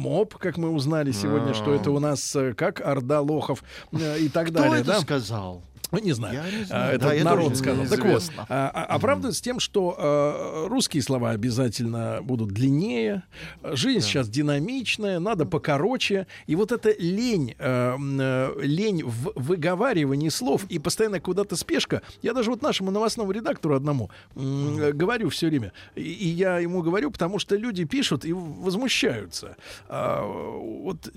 флешмоб, 0.00 0.36
как 0.36 0.56
мы 0.56 0.70
узнали 0.70 1.12
сегодня, 1.12 1.54
что 1.54 1.74
это 1.74 1.90
у 1.90 1.98
нас 1.98 2.34
э, 2.36 2.54
как 2.54 2.80
орда 2.80 3.20
лохов 3.20 3.62
э, 3.92 4.18
и 4.18 4.28
так 4.28 4.46
Кто 4.48 4.54
далее. 4.60 4.80
это 4.80 4.92
да? 4.92 5.00
сказал? 5.00 5.62
Ну, 5.92 5.98
не 5.98 6.12
знаю. 6.12 6.34
Я 6.34 6.50
не 6.50 6.62
А, 6.62 6.66
знаю. 6.66 6.94
Это 6.96 7.08
Да, 7.18 7.24
народ 7.24 7.56
сказал. 7.56 7.86
Так 7.86 7.98
вот, 8.04 8.22
известно. 8.22 8.46
а, 8.48 8.70
а- 8.72 8.84
оправдывается 8.94 9.42
тем, 9.42 9.58
что 9.60 9.94
э, 9.98 10.66
русские 10.68 11.02
слова 11.02 11.30
обязательно 11.30 12.20
будут 12.22 12.50
длиннее, 12.50 13.22
жизнь 13.64 14.00
сейчас 14.00 14.28
динамичная, 14.28 15.18
надо 15.18 15.46
покороче. 15.46 16.26
И 16.46 16.54
вот 16.56 16.72
эта 16.72 16.94
лень, 16.98 17.54
э, 17.58 17.96
э, 17.98 18.54
лень 18.62 19.02
в 19.04 19.32
выговаривании 19.34 20.28
слов 20.28 20.64
и 20.68 20.78
постоянно 20.78 21.20
куда-то 21.20 21.56
спешка. 21.56 22.02
Я 22.22 22.32
даже 22.34 22.50
вот 22.50 22.62
нашему 22.62 22.90
новостному 22.90 23.32
редактору 23.32 23.74
одному 23.74 24.10
э, 24.36 24.92
говорю 24.92 25.28
все 25.30 25.48
время. 25.48 25.72
И, 25.96 26.02
и 26.02 26.28
я 26.28 26.58
ему 26.58 26.82
говорю, 26.82 27.10
потому 27.10 27.38
что 27.38 27.56
люди 27.56 27.84
пишут 27.84 28.24
и 28.24 28.32
возмущаются. 28.32 29.56
А, 29.88 30.24
вот 30.24 31.10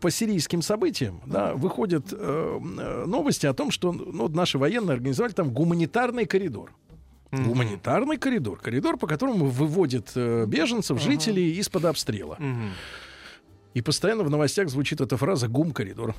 по 0.00 0.10
сирийским 0.10 0.62
событиям 0.62 1.20
да, 1.26 1.54
выходят 1.54 2.06
э, 2.12 2.58
новости 3.06 3.46
о 3.46 3.54
том, 3.54 3.70
что 3.70 3.92
ну, 3.92 4.28
наши 4.28 4.58
военные 4.58 4.94
организовали 4.94 5.32
там 5.32 5.50
гуманитарный 5.50 6.26
коридор. 6.26 6.72
Гуманитарный 7.30 8.16
коридор. 8.16 8.58
Коридор, 8.58 8.96
по 8.96 9.06
которому 9.06 9.46
выводят 9.46 10.10
э, 10.16 10.46
беженцев, 10.46 11.00
жителей 11.00 11.56
из-под 11.58 11.84
обстрела. 11.84 12.36
Мгм. 12.38 12.70
И 13.74 13.82
постоянно 13.82 14.24
в 14.24 14.30
новостях 14.30 14.68
звучит 14.68 15.00
эта 15.00 15.16
фраза 15.16 15.46
«гум-коридор». 15.46 16.14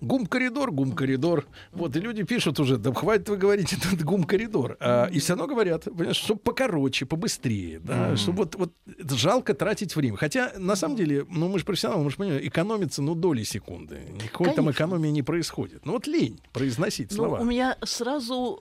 Гум-коридор, 0.00 0.70
гум-коридор. 0.70 1.46
Вот, 1.72 1.94
и 1.96 2.00
люди 2.00 2.22
пишут 2.22 2.58
уже, 2.60 2.78
да 2.78 2.92
хватит 2.92 3.28
вы 3.28 3.36
говорить 3.36 3.72
этот 3.74 4.02
гум-коридор. 4.02 4.76
А, 4.80 5.06
и 5.06 5.18
все 5.18 5.34
равно 5.34 5.46
говорят, 5.46 5.84
понимаешь, 5.84 6.16
чтобы 6.16 6.40
покороче, 6.40 7.06
побыстрее. 7.06 7.80
Да, 7.80 8.16
Чтобы 8.16 8.44
вот, 8.44 8.54
вот 8.56 8.72
жалко 9.10 9.54
тратить 9.54 9.94
время. 9.96 10.16
Хотя, 10.16 10.52
на 10.56 10.76
самом 10.76 10.96
деле, 10.96 11.26
ну 11.28 11.48
мы 11.48 11.58
же 11.58 11.64
профессионалы, 11.64 12.04
мы 12.04 12.10
же 12.10 12.16
понимаем, 12.16 12.46
экономится, 12.46 13.02
ну, 13.02 13.14
доли 13.14 13.42
секунды. 13.42 14.00
Никакой 14.14 14.46
там 14.48 14.56
Конечно. 14.56 14.70
экономии 14.70 15.08
не 15.08 15.22
происходит. 15.22 15.84
Ну 15.84 15.92
вот 15.92 16.06
лень 16.06 16.40
произносить 16.52 17.10
Ну, 17.10 17.16
слова. 17.16 17.40
у 17.40 17.44
меня 17.44 17.76
сразу 17.84 18.58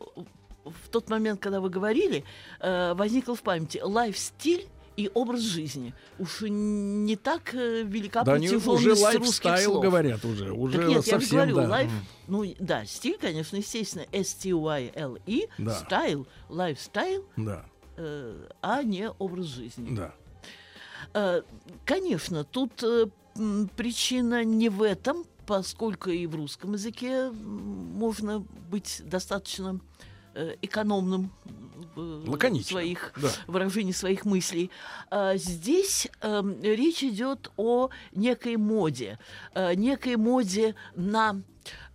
в 0.65 0.89
тот 0.91 1.09
момент, 1.09 1.39
когда 1.39 1.61
вы 1.61 1.69
говорили, 1.69 2.23
э, 2.59 2.93
возникло 2.93 3.35
в 3.35 3.41
памяти 3.41 3.79
lifeстиль 3.81 4.67
и 4.99 5.09
образ 5.13 5.41
жизни. 5.41 5.93
Уж 6.17 6.41
не 6.49 7.15
так 7.15 7.53
э, 7.55 7.83
велика 7.83 8.23
да 8.23 8.33
уже 8.33 8.59
протяженность 8.59 9.15
русских 9.15 9.45
lifestyle 9.45 9.71
слов. 9.71 9.83
говорят 9.83 10.25
уже. 10.25 10.51
Уже 10.51 10.77
Так 10.77 10.87
нет, 10.87 10.97
я 10.97 11.01
же 11.01 11.21
совсем, 11.25 11.37
говорю, 11.37 11.55
да. 11.55 11.67
life, 11.69 11.91
ну 12.27 12.55
да, 12.59 12.85
стиль, 12.85 13.17
конечно, 13.19 13.55
естественно, 13.57 14.05
S-T-Y-L-E, 14.11 15.39
Да. 15.57 15.73
style, 15.75 16.27
lifestyle, 16.49 17.25
Да, 17.37 17.65
э, 17.97 18.47
а 18.61 18.83
не 18.83 19.09
образ 19.09 19.45
жизни. 19.45 19.95
да. 19.95 20.13
Э, 21.13 21.41
Конечно, 21.85 22.43
тут 22.43 22.83
э, 22.83 23.05
причина 23.77 24.43
не 24.43 24.67
в 24.69 24.81
этом, 24.83 25.23
поскольку 25.47 26.09
и 26.09 26.27
в 26.27 26.35
русском 26.35 26.73
языке 26.73 27.31
можно 27.31 28.39
быть 28.69 29.01
достаточно 29.05 29.79
э, 29.79 30.03
экономным 30.61 31.31
в 31.95 32.29
Лаконично, 32.29 32.71
своих 32.71 33.13
да. 33.21 33.29
выражении 33.47 33.91
своих 33.91 34.25
мыслей. 34.25 34.71
А 35.09 35.35
Здесь 35.37 36.07
эм, 36.21 36.61
речь 36.61 37.03
идет 37.03 37.51
о 37.57 37.89
некой 38.13 38.57
моде, 38.57 39.19
э, 39.53 39.73
некой 39.75 40.15
моде 40.15 40.75
на 40.95 41.41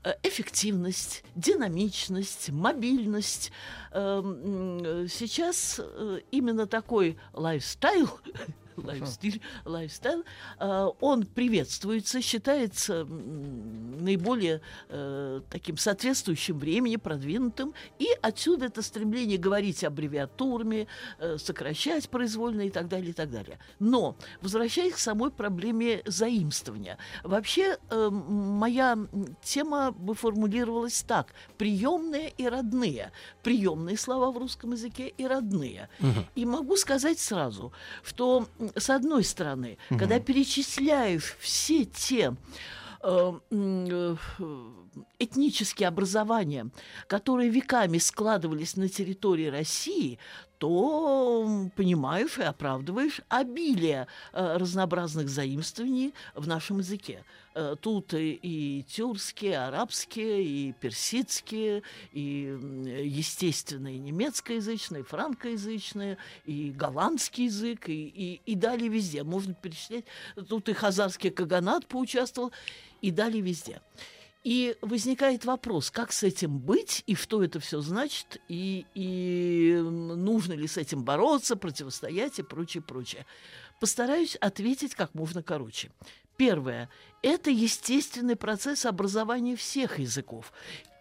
э, 0.02 0.14
эффективность, 0.22 1.24
динамичность, 1.34 2.50
мобильность. 2.50 3.52
Эм, 3.92 5.08
Сейчас 5.08 5.80
э, 5.82 6.20
именно 6.30 6.66
такой 6.66 7.18
lifestyle 7.32 8.10
lifeстиль, 8.76 9.40
lifestyle, 9.64 10.24
э, 10.58 10.88
он 11.00 11.26
приветствуется, 11.26 12.20
считается 12.20 13.04
наиболее 13.04 14.60
э, 14.88 15.40
таким 15.50 15.76
соответствующим 15.76 16.58
времени, 16.58 16.96
продвинутым, 16.96 17.74
и 17.98 18.08
отсюда 18.22 18.66
это 18.66 18.82
стремление 18.82 19.38
говорить 19.38 19.84
аббревиатурами, 19.84 20.86
э, 21.18 21.38
сокращать 21.38 22.08
произвольно 22.08 22.62
и 22.62 22.70
так 22.70 22.88
далее, 22.88 23.10
и 23.10 23.14
так 23.14 23.30
далее. 23.30 23.58
Но, 23.78 24.16
возвращаясь 24.40 24.94
к 24.94 24.98
самой 24.98 25.30
проблеме 25.30 26.02
заимствования, 26.06 26.98
вообще 27.22 27.78
э, 27.90 28.08
моя 28.10 28.98
тема 29.42 29.92
бы 29.92 30.14
формулировалась 30.14 31.02
так. 31.02 31.32
Приемные 31.58 32.30
и 32.36 32.48
родные. 32.48 33.12
Приемные 33.42 33.96
слова 33.96 34.30
в 34.30 34.38
русском 34.38 34.72
языке 34.72 35.08
и 35.08 35.26
родные. 35.26 35.88
И 36.34 36.44
могу 36.44 36.76
сказать 36.76 37.18
сразу, 37.18 37.72
что, 38.02 38.46
с 38.76 38.90
одной 38.90 39.24
стороны, 39.24 39.78
когда 39.88 40.20
перечисляешь 40.20 41.36
все 41.38 41.84
те 41.84 42.36
э, 43.02 43.32
э, 43.50 44.16
этнические 45.18 45.88
образования, 45.88 46.70
которые 47.06 47.50
веками 47.50 47.98
складывались 47.98 48.76
на 48.76 48.88
территории 48.88 49.46
России, 49.46 50.18
то 50.58 51.68
понимаешь 51.76 52.38
и 52.38 52.42
оправдываешь 52.42 53.20
обилие 53.28 54.06
э, 54.32 54.56
разнообразных 54.56 55.28
заимствований 55.28 56.14
в 56.34 56.46
нашем 56.46 56.78
языке. 56.78 57.24
Э, 57.54 57.76
Тут 57.80 58.14
и, 58.14 58.38
и 58.42 58.82
тюркские, 58.84 59.52
и 59.52 59.54
арабские, 59.54 60.44
и 60.44 60.72
персидские, 60.72 61.82
и, 62.12 62.56
естественно, 63.04 63.94
и 63.94 63.98
немецкоязычные, 63.98 65.02
и 65.02 65.04
франкоязычные, 65.04 66.18
и 66.44 66.70
голландский 66.70 67.44
язык, 67.44 67.88
и, 67.88 68.06
и, 68.06 68.40
и 68.46 68.54
далее 68.54 68.88
везде. 68.88 69.22
Можно 69.22 69.54
перечислять. 69.54 70.04
Тут 70.48 70.68
и 70.68 70.72
хазарский 70.72 71.30
каганат 71.30 71.86
поучаствовал, 71.86 72.52
и 73.00 73.10
далее 73.10 73.42
везде. 73.42 73.80
И 74.44 74.76
возникает 74.82 75.46
вопрос, 75.46 75.90
как 75.90 76.12
с 76.12 76.22
этим 76.22 76.58
быть, 76.58 77.02
и 77.06 77.14
что 77.14 77.42
это 77.42 77.60
все 77.60 77.80
значит, 77.80 78.42
и, 78.46 78.84
и 78.94 79.74
нужно 79.80 80.52
ли 80.52 80.66
с 80.66 80.76
этим 80.76 81.02
бороться, 81.02 81.56
противостоять 81.56 82.38
и 82.38 82.42
прочее, 82.42 82.82
прочее. 82.82 83.24
Постараюсь 83.80 84.36
ответить 84.36 84.94
как 84.94 85.14
можно 85.14 85.42
короче. 85.42 85.90
Первое– 86.36 86.90
это 87.22 87.50
естественный 87.50 88.36
процесс 88.36 88.84
образования 88.84 89.56
всех 89.56 89.98
языков. 89.98 90.52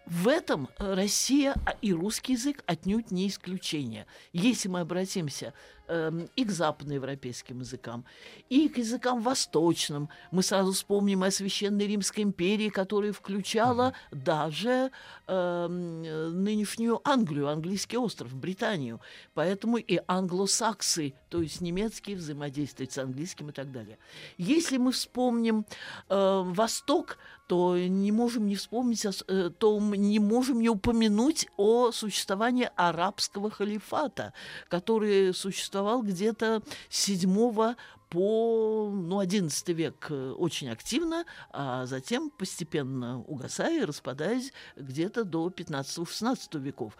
В 0.06 0.28
этом 0.28 0.68
Россия 0.78 1.54
и 1.82 1.92
русский 1.92 2.32
язык 2.32 2.62
отнюдь 2.66 3.10
не 3.10 3.28
исключение. 3.28 4.06
Если 4.32 4.68
мы 4.68 4.80
обратимся 4.80 5.52
эм, 5.88 6.28
и 6.36 6.44
к 6.44 6.50
западноевропейским 6.50 7.60
языкам, 7.60 8.04
и 8.48 8.68
к 8.68 8.78
языкам 8.78 9.20
восточным, 9.20 10.08
мы 10.30 10.42
сразу 10.42 10.72
вспомним 10.72 11.22
о 11.22 11.30
Священной 11.30 11.86
Римской 11.86 12.24
империи, 12.24 12.68
которая 12.68 13.12
включала 13.12 13.94
даже 14.10 14.90
э, 15.26 15.66
нынешнюю 15.68 17.00
Англию, 17.04 17.48
английский 17.48 17.98
остров, 17.98 18.34
Британию. 18.34 19.00
Поэтому 19.34 19.78
и 19.78 20.00
англосаксы, 20.06 21.14
то 21.28 21.42
есть 21.42 21.60
немецкие, 21.60 22.16
взаимодействуют 22.16 22.92
с 22.92 22.98
английским 22.98 23.50
и 23.50 23.52
так 23.52 23.72
далее. 23.72 23.98
Если 24.38 24.76
мы 24.76 24.92
вспомним 24.92 25.66
э, 26.08 26.42
Восток, 26.44 27.18
то 27.46 27.76
не 27.76 28.10
можем 28.10 28.46
не 28.46 28.56
вспомнить, 28.56 29.04
э, 29.04 29.50
то 29.58 29.78
не 29.80 30.18
можем 30.18 30.60
не 30.60 30.68
упомянуть 30.68 31.46
о 31.56 31.92
существовании 31.92 32.70
арабского 32.74 33.50
халифата, 33.50 34.32
который 34.68 35.34
существовал 35.74 36.02
где-то 36.02 36.62
с 36.88 37.00
7 37.04 37.74
по 38.10 38.90
ну, 38.92 39.18
11 39.18 39.68
век 39.70 40.06
э, 40.08 40.30
очень 40.38 40.70
активно, 40.70 41.24
а 41.50 41.84
затем 41.86 42.30
постепенно 42.30 43.20
угасая 43.22 43.80
и 43.80 43.84
распадаясь 43.84 44.52
где-то 44.76 45.24
до 45.24 45.48
15-16 45.48 46.60
веков. 46.60 46.96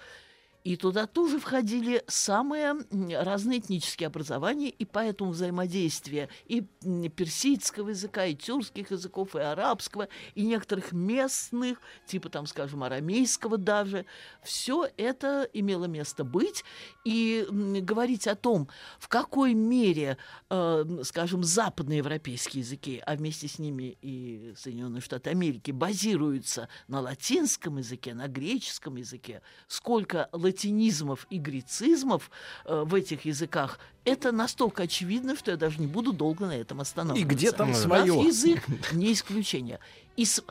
И 0.65 0.77
туда 0.77 1.07
тоже 1.07 1.39
входили 1.39 2.03
самые 2.07 2.75
разные 3.21 3.59
этнические 3.59 4.07
образования, 4.07 4.71
и 4.71 4.87
поэтому 4.87 5.31
взаимодействие 5.31 6.31
и 6.47 6.63
персидского 7.15 7.91
языка, 7.91 8.25
и 8.25 8.35
тюркских 8.35 8.91
языков, 8.91 9.37
и 9.37 9.41
арабского, 9.41 10.09
и 10.35 10.47
некоторых 10.47 10.93
местных, 10.93 11.79
типа 12.07 12.31
там, 12.31 12.47
скажем, 12.47 12.83
арамейского 12.83 13.59
даже, 13.59 14.07
все 14.43 14.89
это 14.97 15.47
имело 15.53 15.85
место 15.85 16.25
быть. 16.25 16.65
И 17.05 17.47
говорить 17.51 18.27
о 18.27 18.35
том, 18.35 18.69
в 18.99 19.09
какой 19.09 19.53
мере, 19.53 20.17
э, 20.49 20.85
скажем, 21.03 21.45
западноевропейские 21.45 22.63
языки, 22.63 23.03
а 23.05 23.17
вместе 23.17 23.49
с 23.49 23.59
ними 23.59 23.99
и 24.01 24.55
Соединенные 24.57 25.03
Штаты 25.03 25.29
Америки, 25.29 25.73
базируются 25.73 26.71
на 26.89 27.01
латинском 27.01 27.77
языке, 27.77 28.15
на 28.15 28.29
греческом 28.29 28.97
языке, 28.97 29.43
сколько 29.69 30.31
латинизмов 30.55 31.27
и 31.31 31.39
грецизмов 31.39 32.31
э, 32.65 32.85
в 32.87 32.95
этих 32.95 33.25
языках, 33.25 33.79
это 34.05 34.33
настолько 34.33 34.85
очевидно, 34.85 35.37
что 35.37 35.51
я 35.51 35.57
даже 35.57 35.81
не 35.81 35.87
буду 35.87 36.13
долго 36.13 36.47
на 36.47 36.57
этом 36.57 36.81
останавливаться. 36.81 37.33
И 37.33 37.37
где 37.37 37.53
там 37.53 37.75
свое? 37.75 38.15
язык 38.27 38.63
не 38.93 39.13
исключение. 39.13 39.81
И 40.17 40.25
с- 40.25 40.43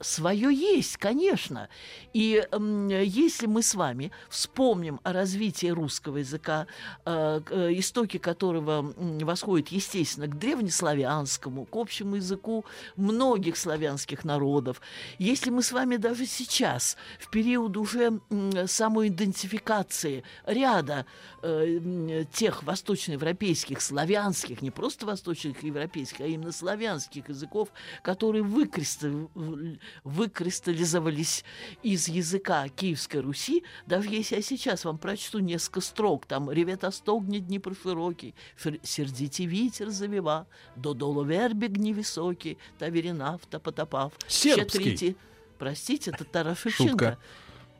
Свое 0.00 0.52
есть, 0.54 0.98
конечно. 0.98 1.70
И 2.12 2.46
м, 2.52 2.88
если 2.88 3.46
мы 3.46 3.62
с 3.62 3.74
вами 3.74 4.12
вспомним 4.28 5.00
о 5.04 5.14
развитии 5.14 5.68
русского 5.68 6.18
языка, 6.18 6.66
э, 7.06 7.40
э, 7.50 7.72
истоки 7.78 8.18
которого 8.18 8.92
восходят, 9.24 9.68
естественно, 9.68 10.26
к 10.26 10.38
древнеславянскому, 10.38 11.64
к 11.64 11.74
общему 11.74 12.16
языку 12.16 12.66
многих 12.96 13.56
славянских 13.56 14.24
народов, 14.24 14.82
если 15.18 15.48
мы 15.48 15.62
с 15.62 15.72
вами 15.72 15.96
даже 15.96 16.26
сейчас, 16.26 16.98
в 17.18 17.30
период 17.30 17.78
уже 17.78 18.20
м, 18.30 18.68
самоидентификации 18.68 20.24
ряда 20.44 21.06
э, 21.42 22.24
тех 22.34 22.62
восточноевропейских, 22.64 23.80
славянских, 23.80 24.60
не 24.60 24.70
просто 24.70 25.06
восточных 25.06 25.62
европейских, 25.62 26.20
а 26.20 26.26
именно 26.26 26.52
славянских 26.52 27.30
языков, 27.30 27.70
которые 28.02 28.44
выкристалли- 28.44 29.78
выкристаллизовались 30.03 31.43
из 31.83 32.07
языка 32.07 32.67
Киевской 32.69 33.21
Руси, 33.21 33.63
даже 33.87 34.09
если 34.09 34.35
я 34.35 34.41
сейчас 34.41 34.85
вам 34.85 34.97
прочту 34.97 35.39
несколько 35.39 35.81
строк, 35.81 36.25
там 36.25 36.51
«Ревет 36.51 36.83
остогнет 36.83 37.45
Дніпро 37.47 37.75
широкий, 37.83 38.33
фер- 38.57 38.79
сердитий 38.83 39.47
вітер 39.47 39.91
завіва, 39.91 40.45
додолу 40.75 41.23
вербіг 41.25 41.77
невисокий, 41.77 42.57
та 42.77 42.89
вірінав, 42.89 43.41
та 43.49 43.59
потопав». 43.59 44.11
Ще 44.27 44.55
Сербский. 44.55 44.83
третий- 44.85 45.15
Простите, 45.57 46.11
это 46.11 46.25
Тарас 46.31 46.57
Шевченко. 46.59 47.17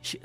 Ще- 0.02 0.18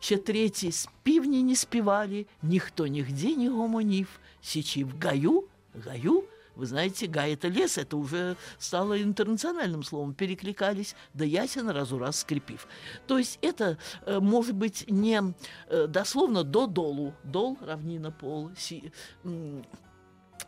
Ще 0.00 0.16
третій 0.16 0.72
співні 0.72 1.42
не 1.42 1.56
співали, 1.56 2.26
ніхто 2.42 2.86
нигде 2.86 3.36
не 3.36 3.50
гомонив, 3.50 4.08
січі 4.42 4.84
в 4.84 4.92
гаю, 5.00 5.44
гаю, 5.86 6.24
вы 6.61 6.67
знаете, 6.67 7.07
гай 7.07 7.33
это 7.33 7.47
лес, 7.47 7.79
это 7.79 7.97
уже 7.97 8.37
стало 8.59 9.01
интернациональным 9.01 9.81
словом, 9.81 10.13
перекликались, 10.13 10.95
да 11.15 11.25
ясен 11.25 11.67
разу 11.69 11.97
раз 11.97 12.19
скрипив. 12.19 12.67
То 13.07 13.17
есть 13.17 13.39
это 13.41 13.79
э, 14.05 14.19
может 14.19 14.53
быть 14.53 14.85
не 14.87 15.33
э, 15.67 15.87
дословно 15.87 16.43
до 16.43 16.67
долу, 16.67 17.15
дол 17.23 17.57
равнина 17.61 18.11
пол, 18.11 18.51
си- 18.55 18.93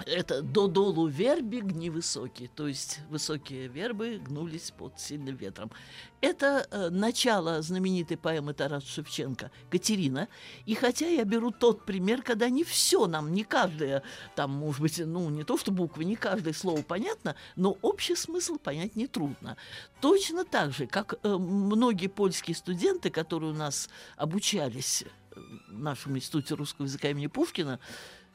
это 0.06 0.42
до 0.42 0.68
долу 0.68 1.08
верби 1.08 1.58
гни 1.58 1.90
высокие, 1.90 2.50
то 2.50 2.68
есть 2.68 3.00
высокие 3.10 3.68
вербы 3.68 4.20
гнулись 4.24 4.72
под 4.72 5.00
сильным 5.00 5.36
ветром. 5.36 5.72
Это 6.22 6.68
э, 6.72 6.90
начало 6.90 7.62
знаменитой 7.62 8.18
поэмы 8.18 8.54
Тараса 8.54 8.88
Шевченко 8.88 9.52
«Катерина». 9.70 10.30
И 10.66 10.74
хотя 10.74 11.08
я 11.08 11.26
беру 11.26 11.52
тот 11.52 11.86
пример, 11.86 12.22
когда 12.22 12.50
не 12.50 12.64
все 12.64 13.08
нам, 13.08 13.34
не 13.34 13.44
каждое, 13.44 14.04
там, 14.36 14.52
может 14.52 14.82
быть, 14.82 15.00
ну, 15.00 15.30
не 15.30 15.44
то 15.44 15.58
что 15.58 15.72
буквы, 15.72 16.06
не 16.06 16.16
каждое 16.16 16.54
слово 16.54 16.82
понятно, 16.82 17.36
но 17.56 17.78
общий 17.82 18.16
смысл 18.16 18.58
понять 18.58 18.96
нетрудно. 18.96 19.58
Точно 20.00 20.46
так 20.46 20.72
же, 20.72 20.88
как 20.88 21.16
э, 21.24 21.28
многие 21.28 22.08
польские 22.08 22.56
студенты, 22.56 23.10
которые 23.10 23.52
у 23.52 23.56
нас 23.56 23.90
обучались 24.16 25.04
э, 25.04 25.40
в 25.70 25.80
нашем 25.80 26.16
институте 26.16 26.56
русского 26.56 26.86
языка 26.86 27.10
имени 27.10 27.28
Пушкина, 27.28 27.80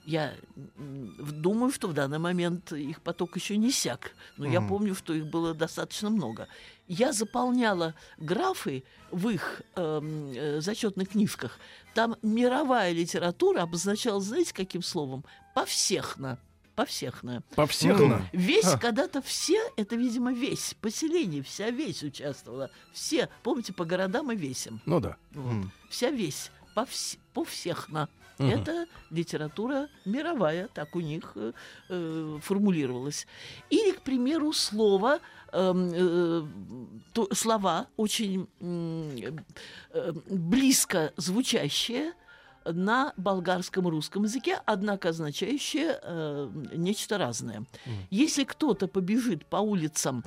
я 0.09 0.33
думаю, 0.59 1.71
что 1.71 1.87
в 1.87 1.93
данный 1.93 2.19
момент 2.19 2.73
их 2.73 3.03
поток 3.03 3.37
еще 3.37 3.59
не 3.59 3.71
сяк. 3.71 4.13
Но 4.39 4.47
я 4.47 4.63
помню, 4.63 4.95
что 4.95 5.13
их 5.13 5.27
было 5.27 5.53
достаточно 5.53 6.09
много. 6.09 6.49
Я 6.87 7.13
заполняла 7.13 7.95
графы 8.17 8.85
в 9.11 9.29
их 9.29 9.61
эм, 9.77 10.33
э, 10.35 10.61
зачетных 10.63 11.11
книжках. 11.11 11.59
Там 11.93 12.17
мировая 12.23 12.93
литература 12.93 13.61
обозначалась, 13.61 14.25
знаете, 14.25 14.55
каким 14.55 14.83
словом? 14.83 15.27
Повсехно. 15.55 16.39
Повсехно. 16.75 17.43
По 17.55 17.67
всех 17.67 17.99
нам. 17.99 18.27
Весь, 18.33 18.71
когда-то 18.81 19.21
все, 19.21 19.61
это, 19.77 19.95
видимо, 19.97 20.33
весь, 20.33 20.75
поселение, 20.81 21.43
вся 21.43 21.69
весь 21.69 22.03
участвовала. 22.03 22.71
Все, 22.93 23.29
помните, 23.43 23.75
по 23.75 23.85
городам 23.85 24.33
и 24.33 24.37
весям. 24.37 24.81
Ну 24.87 25.01
да. 25.01 25.17
Вот. 25.33 25.67
Вся 25.91 26.11
весь, 26.11 26.51
повс- 26.83 27.19
повсехно. 27.33 28.09
Это 28.53 28.87
литература 29.11 29.89
мировая, 30.05 30.69
так 30.69 30.95
у 30.95 31.01
них 31.01 31.33
э, 31.35 31.53
э, 31.89 32.39
формулировалась. 32.41 33.27
Или, 33.69 33.91
к 33.93 34.03
примеру, 34.03 34.53
слово, 34.53 35.19
эм, 35.53 35.91
э, 35.93 36.47
то- 37.15 37.35
слова 37.35 37.87
очень 37.97 38.47
э, 38.61 40.13
близко 40.31 41.13
звучащие 41.17 42.13
на 42.65 43.13
болгарском 43.17 43.89
и 43.89 43.91
русском 43.91 44.25
языке, 44.25 44.61
однако 44.67 45.09
означающие 45.09 45.99
э, 46.01 46.51
нечто 46.77 47.19
разное. 47.19 47.65
Если 48.11 48.45
кто-то 48.45 48.87
побежит 48.87 49.47
по 49.47 49.57
улицам 49.57 50.23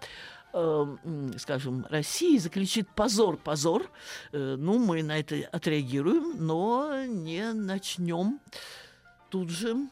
скажем, 1.38 1.86
России, 1.90 2.38
закричит 2.38 2.90
«позор, 2.90 3.38
позор», 3.38 3.90
э, 4.32 4.56
ну, 4.58 4.80
мы 4.80 5.04
на 5.04 5.20
это 5.20 5.36
отреагируем, 5.52 6.46
но 6.46 7.06
не 7.06 7.54
начнем 7.54 8.40
тут 9.30 9.50
же 9.50 9.88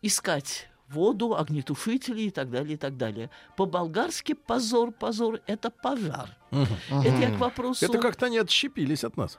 искать 0.00 0.68
воду, 0.88 1.36
огнетушители 1.36 2.22
и 2.22 2.30
так 2.30 2.50
далее, 2.50 2.74
и 2.74 2.76
так 2.76 2.96
далее. 2.96 3.30
По-болгарски 3.56 4.34
«позор, 4.34 4.92
позор»— 4.92 5.40
это 5.46 5.70
пожар. 5.70 6.36
Это 6.50 7.16
я 7.16 7.34
к 7.34 7.38
вопросу... 7.38 7.84
Это 7.84 7.98
как-то 7.98 8.26
они 8.26 8.38
отщепились 8.38 9.04
от 9.04 9.16
нас. 9.16 9.38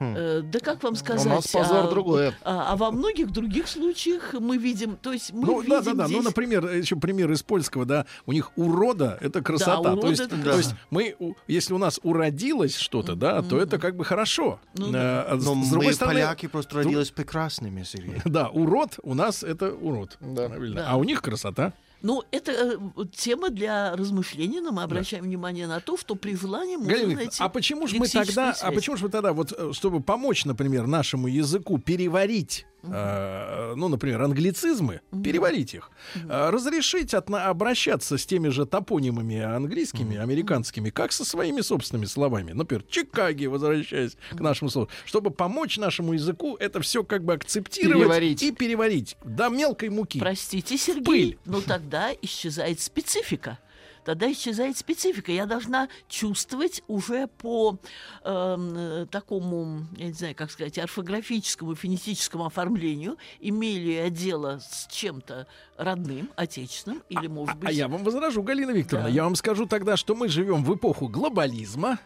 Э, 0.00 0.42
да 0.42 0.58
как 0.60 0.82
вам 0.82 0.96
сказать? 0.96 1.26
У 1.26 1.28
нас 1.28 1.46
позор 1.46 1.86
а, 1.86 1.90
другое. 1.90 2.34
А, 2.42 2.72
а 2.72 2.76
во 2.76 2.90
многих 2.90 3.30
других 3.30 3.68
случаях 3.68 4.34
мы 4.34 4.56
видим, 4.56 4.96
то 4.96 5.12
есть 5.12 5.32
мы 5.32 5.46
ну, 5.46 5.60
видим 5.60 5.70
да, 5.70 5.80
да, 5.82 5.94
да. 5.94 6.06
здесь... 6.06 6.18
Ну, 6.18 6.22
например, 6.22 6.68
еще 6.68 6.96
пример 6.96 7.30
из 7.30 7.42
польского, 7.42 7.84
да, 7.84 8.06
у 8.26 8.32
них 8.32 8.50
урода 8.56 9.18
это 9.20 9.40
красота. 9.40 9.80
урода 9.80 10.00
то 10.00 10.08
есть, 10.08 10.22
это 10.22 10.42
то 10.42 10.56
есть 10.56 10.74
мы, 10.90 11.16
если 11.46 11.74
у 11.74 11.78
нас 11.78 12.00
уродилось 12.02 12.76
что-то, 12.76 13.14
да, 13.14 13.42
то 13.42 13.58
это 13.58 13.78
как 13.78 13.96
бы 13.96 14.04
хорошо. 14.04 14.60
Ну 14.76 14.88
Э, 14.88 14.92
да. 14.92 15.22
а 15.22 15.38
с- 15.38 15.44
Но 15.44 15.52
с 15.52 15.56
мы, 15.56 15.70
другой 15.70 15.94
стороны, 15.94 16.20
поляки, 16.20 16.46
просто 16.46 16.76
родились 16.76 17.10
прекрасными, 17.10 17.82
Сергей. 17.84 18.20
да, 18.24 18.48
урод 18.48 18.98
у 19.02 19.14
нас 19.14 19.42
это 19.42 19.72
урод. 19.72 20.16
Да. 20.20 20.48
Правильно. 20.48 20.76
Да. 20.76 20.90
А 20.90 20.96
у 20.96 21.04
них 21.04 21.22
красота. 21.22 21.72
Ну, 22.04 22.22
это 22.32 22.52
э, 22.52 22.76
тема 23.16 23.48
для 23.48 23.96
размышления, 23.96 24.60
но 24.60 24.72
мы 24.72 24.82
обращаем 24.82 25.24
внимание 25.24 25.66
на 25.66 25.80
то, 25.80 25.96
что 25.96 26.16
при 26.16 26.36
желании 26.36 26.76
можно 26.76 26.92
Галина 26.92 27.14
найти 27.14 27.42
а 27.42 27.48
почему 27.48 27.86
же 27.86 27.96
мы 27.96 28.06
тогда, 28.08 28.50
а 28.50 28.54
связь. 28.54 28.74
почему 28.74 28.96
же 28.98 29.04
мы 29.04 29.08
тогда, 29.08 29.32
вот, 29.32 29.54
э, 29.56 29.72
чтобы 29.72 30.02
помочь, 30.02 30.44
например, 30.44 30.86
нашему 30.86 31.28
языку 31.28 31.78
переварить, 31.78 32.66
э, 32.86 33.74
ну, 33.76 33.88
например, 33.88 34.22
англицизмы, 34.22 35.00
переварить 35.22 35.74
их, 35.74 35.90
э, 36.14 36.50
разрешить 36.50 37.14
отна- 37.14 37.46
обращаться 37.46 38.18
с 38.18 38.26
теми 38.26 38.48
же 38.48 38.66
топонимами 38.66 39.40
английскими, 39.40 40.16
американскими, 40.16 40.90
как 40.90 41.12
со 41.12 41.24
своими 41.24 41.60
собственными 41.60 42.06
словами, 42.06 42.52
например, 42.52 42.84
Чикаги, 42.88 43.46
возвращаясь 43.46 44.16
к 44.30 44.40
нашему 44.40 44.70
слову, 44.70 44.88
чтобы 45.04 45.30
помочь 45.30 45.78
нашему 45.78 46.12
языку 46.14 46.56
это 46.56 46.80
все 46.80 47.04
как 47.04 47.24
бы 47.24 47.34
акцептировать 47.34 47.98
Переварить. 47.98 48.42
и 48.42 48.52
переварить 48.52 49.16
до 49.24 49.48
мелкой 49.48 49.88
муки. 49.90 50.18
Простите, 50.20 50.76
Сергей, 50.78 51.04
пыль. 51.04 51.38
но 51.44 51.60
тогда 51.60 52.10
исчезает 52.22 52.80
специфика. 52.80 53.58
Тогда 54.04 54.30
исчезает 54.30 54.76
специфика. 54.76 55.32
Я 55.32 55.46
должна 55.46 55.88
чувствовать 56.08 56.82
уже 56.88 57.26
по 57.26 57.78
эм, 58.22 58.76
э, 58.76 59.06
такому, 59.10 59.86
я 59.96 60.06
не 60.06 60.12
знаю, 60.12 60.34
как 60.34 60.50
сказать, 60.50 60.78
орфографическому, 60.78 61.74
фонетическому 61.74 62.46
оформлению, 62.46 63.16
имею 63.40 63.82
ли 63.82 63.94
я 63.94 64.10
дело 64.10 64.60
с 64.60 64.86
чем-то 64.90 65.46
родным, 65.76 66.30
отечественным, 66.36 67.02
или, 67.08 67.26
может 67.26 67.56
быть... 67.56 67.68
А 67.68 67.72
я 67.72 67.88
вам 67.88 68.04
возражу, 68.04 68.42
Галина 68.42 68.72
Викторовна. 68.72 69.08
Да. 69.08 69.14
Я 69.14 69.24
вам 69.24 69.36
скажу 69.36 69.66
тогда, 69.66 69.96
что 69.96 70.14
мы 70.14 70.28
живем 70.28 70.64
в 70.64 70.74
эпоху 70.74 71.08
глобализма. 71.08 71.98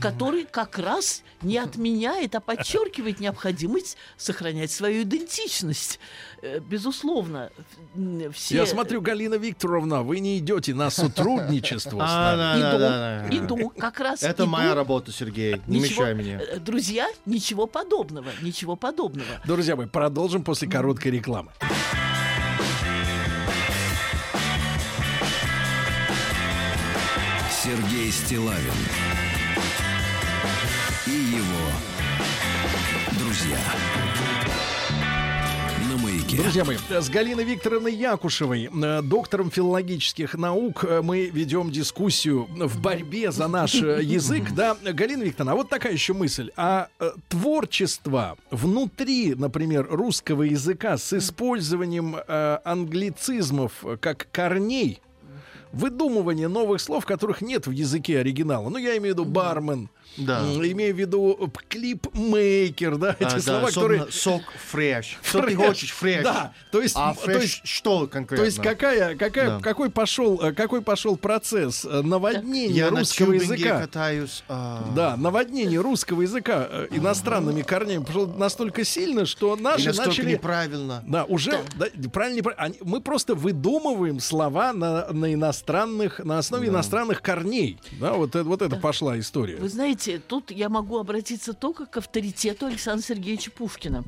Который 0.00 0.44
как 0.44 0.78
раз 0.78 1.22
не 1.42 1.58
отменяет, 1.58 2.34
а 2.34 2.40
подчеркивает 2.40 3.20
необходимость 3.20 3.96
сохранять 4.16 4.70
свою 4.70 5.02
идентичность. 5.02 5.98
Э, 6.42 6.58
безусловно, 6.60 7.50
все... 8.32 8.56
Я 8.56 8.66
смотрю, 8.66 9.00
Галина 9.00 9.34
Викторовна, 9.34 10.02
вы 10.02 10.20
не 10.20 10.38
идете 10.38 10.74
на 10.74 10.90
сотрудничество 10.90 11.98
с 11.98 12.10
А, 12.10 12.36
нами. 12.36 12.60
да, 12.60 13.28
Иду, 13.30 13.70
как 13.76 14.00
раз 14.00 14.22
Это 14.22 14.46
моя 14.46 14.74
работа, 14.74 15.12
Сергей. 15.12 15.60
Не 15.66 15.80
мешай 15.80 16.14
мне. 16.14 16.40
э, 16.40 16.58
Друзья, 16.58 17.08
ничего 17.26 17.66
подобного, 17.66 18.30
ничего 18.42 18.76
подобного. 18.76 19.28
Друзья 19.44 19.76
мои, 19.76 19.86
продолжим 19.86 20.42
после 20.44 20.68
короткой 20.68 21.12
рекламы. 21.12 21.52
Сергей 27.50 28.10
Стилавин 28.10 28.60
и 31.14 31.36
его 31.36 31.70
друзья. 33.18 33.58
Друзья 36.36 36.64
мои, 36.64 36.76
с 36.90 37.08
Галиной 37.08 37.44
Викторовной 37.44 37.94
Якушевой, 37.94 38.68
э, 38.68 39.02
доктором 39.02 39.52
филологических 39.52 40.34
наук, 40.34 40.84
э, 40.84 41.00
мы 41.02 41.26
ведем 41.26 41.70
дискуссию 41.70 42.48
в 42.50 42.80
борьбе 42.80 43.30
за 43.30 43.46
наш 43.46 43.80
э, 43.80 44.00
язык. 44.02 44.50
Да, 44.50 44.76
Галина 44.82 45.22
Викторовна, 45.22 45.52
а 45.52 45.54
вот 45.54 45.68
такая 45.68 45.92
еще 45.92 46.14
мысль. 46.14 46.50
А 46.56 46.88
творчество 47.28 48.36
внутри, 48.50 49.36
например, 49.36 49.86
русского 49.88 50.42
языка 50.42 50.98
с 50.98 51.12
использованием 51.12 52.16
англицизмов 52.26 53.84
как 54.00 54.26
корней, 54.32 55.00
выдумывание 55.74 56.48
новых 56.48 56.80
слов, 56.80 57.04
которых 57.04 57.42
нет 57.42 57.66
в 57.66 57.70
языке 57.70 58.18
оригинала. 58.18 58.68
Ну, 58.68 58.78
я 58.78 58.96
имею 58.96 59.14
в 59.14 59.18
виду 59.18 59.24
бармен, 59.24 59.88
Да. 60.16 60.40
м, 60.40 60.64
имею 60.64 60.94
в 60.94 60.98
виду 60.98 61.36
э, 61.40 61.46
клип-мейкер, 61.68 62.96
да, 62.96 63.16
эти 63.18 63.24
А, 63.24 63.30
да, 63.34 63.40
слова, 63.40 63.68
особенно 63.68 63.70
которые... 63.98 64.12
Сок 64.12 64.42
fresh. 64.70 65.18
Что 65.22 65.42
ты 65.42 65.54
хочешь, 65.56 65.90
fresh? 65.92 66.22
Да, 66.24 66.52
то 66.70 66.80
есть, 66.80 66.94
А 66.96 67.14
то 67.14 67.20
fresh 67.20 67.42
есть 67.42 67.60
что 67.64 68.06
конкретно? 68.06 68.36
то 68.36 68.44
есть 68.44 68.58
какая, 68.60 69.16
какая, 69.16 69.48
Да. 69.56 69.60
какой 69.60 69.90
пошел, 69.90 70.40
э, 70.42 70.52
какой 70.52 70.82
пошел 70.82 71.16
процесс 71.16 71.84
э, 71.84 72.02
наводнения 72.02 72.74
Я 72.74 72.90
на 72.90 73.00
русского 73.00 73.32
тюбинге 73.34 73.54
языка? 73.54 73.80
катаюсь. 73.80 74.44
а, 74.48 74.92
Да, 74.94 75.16
наводнение 75.16 75.80
русского 75.80 76.22
языка 76.22 76.68
иностранными 76.90 77.62
корнями 77.62 78.04
пошло 78.04 78.26
настолько 78.26 78.84
сильно, 78.84 79.26
что 79.26 79.56
наши 79.56 79.86
настолько 79.88 80.10
начали. 80.10 80.32
неправильно. 80.32 81.02
Да, 81.06 81.24
уже 81.24 81.58
да, 81.76 81.86
правильно, 82.12 82.36
неправильно. 82.38 82.76
Мы 82.82 83.00
просто 83.00 83.34
выдумываем 83.34 84.20
слова 84.20 84.72
на, 84.72 85.06
на 85.12 85.32
иностранных, 85.32 86.20
на 86.24 86.38
основе 86.38 86.68
иностранных 86.68 87.22
корней. 87.22 87.78
Да, 88.00 88.12
вот 88.12 88.30
это, 88.30 88.44
вот 88.44 88.62
это 88.62 88.76
пошла 88.76 89.18
история. 89.18 89.56
Вы 89.56 89.68
знаете, 89.68 90.03
тут 90.28 90.50
я 90.50 90.68
могу 90.68 90.98
обратиться 90.98 91.52
только 91.52 91.86
к 91.86 91.96
авторитету 91.96 92.66
Александра 92.66 93.04
Сергеевича 93.04 93.50
Пушкина. 93.50 94.04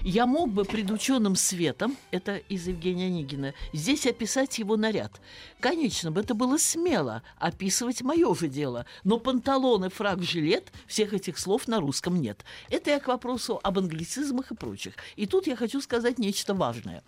Я 0.00 0.26
мог 0.26 0.50
бы 0.50 0.64
пред 0.64 0.90
ученым 0.90 1.36
светом, 1.36 1.96
это 2.10 2.36
из 2.36 2.66
Евгения 2.68 3.06
Онегина, 3.06 3.54
здесь 3.72 4.06
описать 4.06 4.58
его 4.58 4.76
наряд. 4.76 5.20
Конечно 5.60 6.10
бы 6.10 6.20
это 6.20 6.34
было 6.34 6.56
смело 6.58 7.22
описывать 7.38 8.02
мое 8.02 8.34
же 8.34 8.48
дело, 8.48 8.86
но 9.04 9.18
панталоны, 9.18 9.90
фраг, 9.90 10.22
жилет, 10.22 10.72
всех 10.86 11.12
этих 11.12 11.38
слов 11.38 11.68
на 11.68 11.80
русском 11.80 12.20
нет. 12.20 12.44
Это 12.70 12.90
я 12.90 13.00
к 13.00 13.08
вопросу 13.08 13.60
об 13.62 13.78
англицизмах 13.78 14.50
и 14.50 14.54
прочих. 14.54 14.94
И 15.16 15.26
тут 15.26 15.46
я 15.46 15.56
хочу 15.56 15.80
сказать 15.80 16.18
нечто 16.18 16.54
важное. 16.54 17.02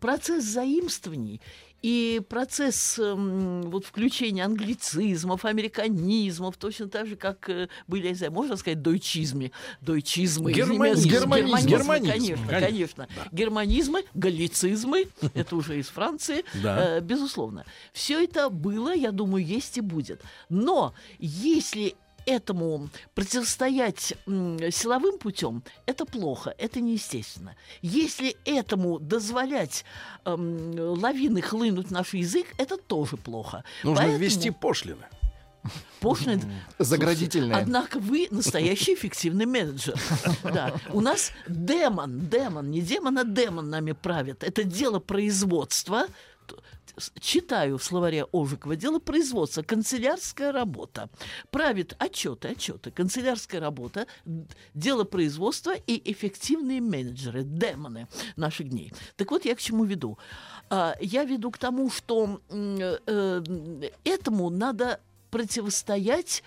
Процесс 0.00 0.44
заимствований 0.44 1.40
и 1.82 2.20
процесс 2.28 2.98
эм, 2.98 3.62
вот 3.70 3.84
включения 3.86 4.44
англицизмов, 4.44 5.44
американизмов, 5.44 6.56
точно 6.56 6.88
так 6.88 7.06
же, 7.06 7.16
как 7.16 7.48
э, 7.48 7.68
были, 7.86 8.08
я 8.08 8.14
знаю, 8.14 8.32
можно 8.32 8.56
сказать, 8.56 8.82
дойчизмы, 8.82 9.52
дойчизмы, 9.80 10.52
Германизм. 10.52 11.08
Германизм. 11.08 11.68
германизмы, 11.68 11.70
Германизм. 11.70 12.46
конечно, 12.48 12.60
конечно. 12.60 13.08
Германизмы, 13.32 14.04
галлицизмы, 14.14 15.06
это 15.34 15.56
уже 15.56 15.78
из 15.78 15.88
Франции, 15.88 16.44
Да. 16.62 16.96
э, 16.98 17.00
безусловно. 17.00 17.64
Все 17.92 18.22
это 18.24 18.48
было, 18.50 18.94
я 18.94 19.12
думаю, 19.12 19.44
есть 19.44 19.78
и 19.78 19.80
будет. 19.80 20.22
Но 20.48 20.94
если 21.18 21.94
этому 22.26 22.88
противостоять 23.14 24.14
силовым 24.26 25.18
путем, 25.18 25.62
это 25.86 26.04
плохо, 26.04 26.54
это 26.58 26.80
неестественно. 26.80 27.56
Если 27.82 28.36
этому 28.44 28.98
дозволять 28.98 29.84
эм, 30.24 30.74
лавины 30.78 31.40
хлынуть 31.42 31.88
в 31.88 31.90
наш 31.90 32.14
язык, 32.14 32.46
это 32.58 32.76
тоже 32.76 33.16
плохо. 33.16 33.64
Нужно 33.82 34.02
Поэтому 34.02 34.18
ввести 34.18 34.50
пошлины. 34.50 35.04
пошлины- 36.00 36.42
Заградительные. 36.78 37.48
Слушайте, 37.54 37.64
Однако 37.66 37.98
вы 37.98 38.28
настоящий 38.30 38.94
эффективный 38.94 39.46
менеджер. 39.46 39.94
Да. 40.42 40.74
У 40.92 41.00
нас 41.00 41.32
демон, 41.48 42.20
демон, 42.28 42.70
не 42.70 42.80
демон, 42.80 43.18
а 43.18 43.24
демон 43.24 43.68
нами 43.70 43.92
правит. 43.92 44.44
Это 44.44 44.64
дело 44.64 44.98
производства. 45.00 46.06
Читаю 47.20 47.78
в 47.78 47.84
словаре 47.84 48.24
Ожикова. 48.32 48.76
Дело 48.76 48.98
производства. 48.98 49.62
Канцелярская 49.62 50.52
работа. 50.52 51.08
Правит 51.50 51.94
отчеты, 51.98 52.48
отчеты. 52.48 52.90
Канцелярская 52.90 53.60
работа. 53.60 54.06
Дело 54.74 55.04
производства 55.04 55.74
и 55.74 56.12
эффективные 56.12 56.80
менеджеры. 56.80 57.42
Демоны 57.42 58.08
наших 58.36 58.68
дней. 58.68 58.92
Так 59.16 59.30
вот, 59.30 59.44
я 59.44 59.54
к 59.54 59.60
чему 59.60 59.84
веду. 59.84 60.18
А, 60.70 60.96
Я 61.00 61.24
веду 61.24 61.50
к 61.50 61.58
тому, 61.58 61.90
что 61.90 62.40
э, 62.48 63.42
этому 64.04 64.50
надо 64.50 65.00
противостоять 65.30 66.42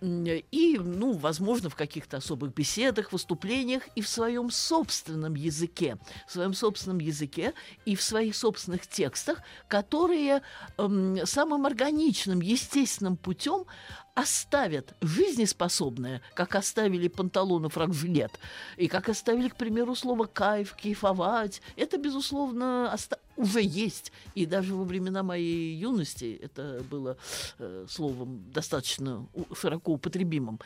и, 0.00 0.78
ну, 0.78 1.12
возможно, 1.12 1.70
в 1.70 1.76
каких-то 1.76 2.18
особых 2.18 2.52
беседах, 2.52 3.12
выступлениях 3.12 3.84
и 3.94 4.02
в 4.02 4.08
своем 4.08 4.50
собственном 4.50 5.34
языке, 5.34 5.98
в 6.26 6.32
своем 6.32 6.52
собственном 6.52 6.98
языке 6.98 7.54
и 7.84 7.96
в 7.96 8.02
своих 8.02 8.36
собственных 8.36 8.86
текстах, 8.86 9.40
которые 9.68 10.42
эм, 10.76 11.24
самым 11.24 11.64
органичным, 11.64 12.40
естественным 12.40 13.16
путем 13.16 13.66
оставят 14.14 14.94
жизнеспособное, 15.00 16.22
как 16.34 16.54
оставили 16.54 17.08
панталоны 17.08 17.68
фраг-жилет, 17.68 18.38
и 18.76 18.86
как 18.86 19.08
оставили, 19.08 19.48
к 19.48 19.56
примеру, 19.56 19.94
слово 19.94 20.26
«кайф», 20.26 20.76
«кайфовать». 20.80 21.60
Это, 21.76 21.98
безусловно, 21.98 22.92
оста- 22.92 23.18
уже 23.36 23.60
есть. 23.62 24.12
И 24.34 24.46
даже 24.46 24.74
во 24.74 24.84
времена 24.84 25.22
моей 25.22 25.74
юности 25.74 26.38
это 26.40 26.82
было 26.88 27.16
э, 27.58 27.86
словом 27.88 28.44
достаточно 28.52 29.26
широко 29.52 29.92
употребимым. 29.92 30.60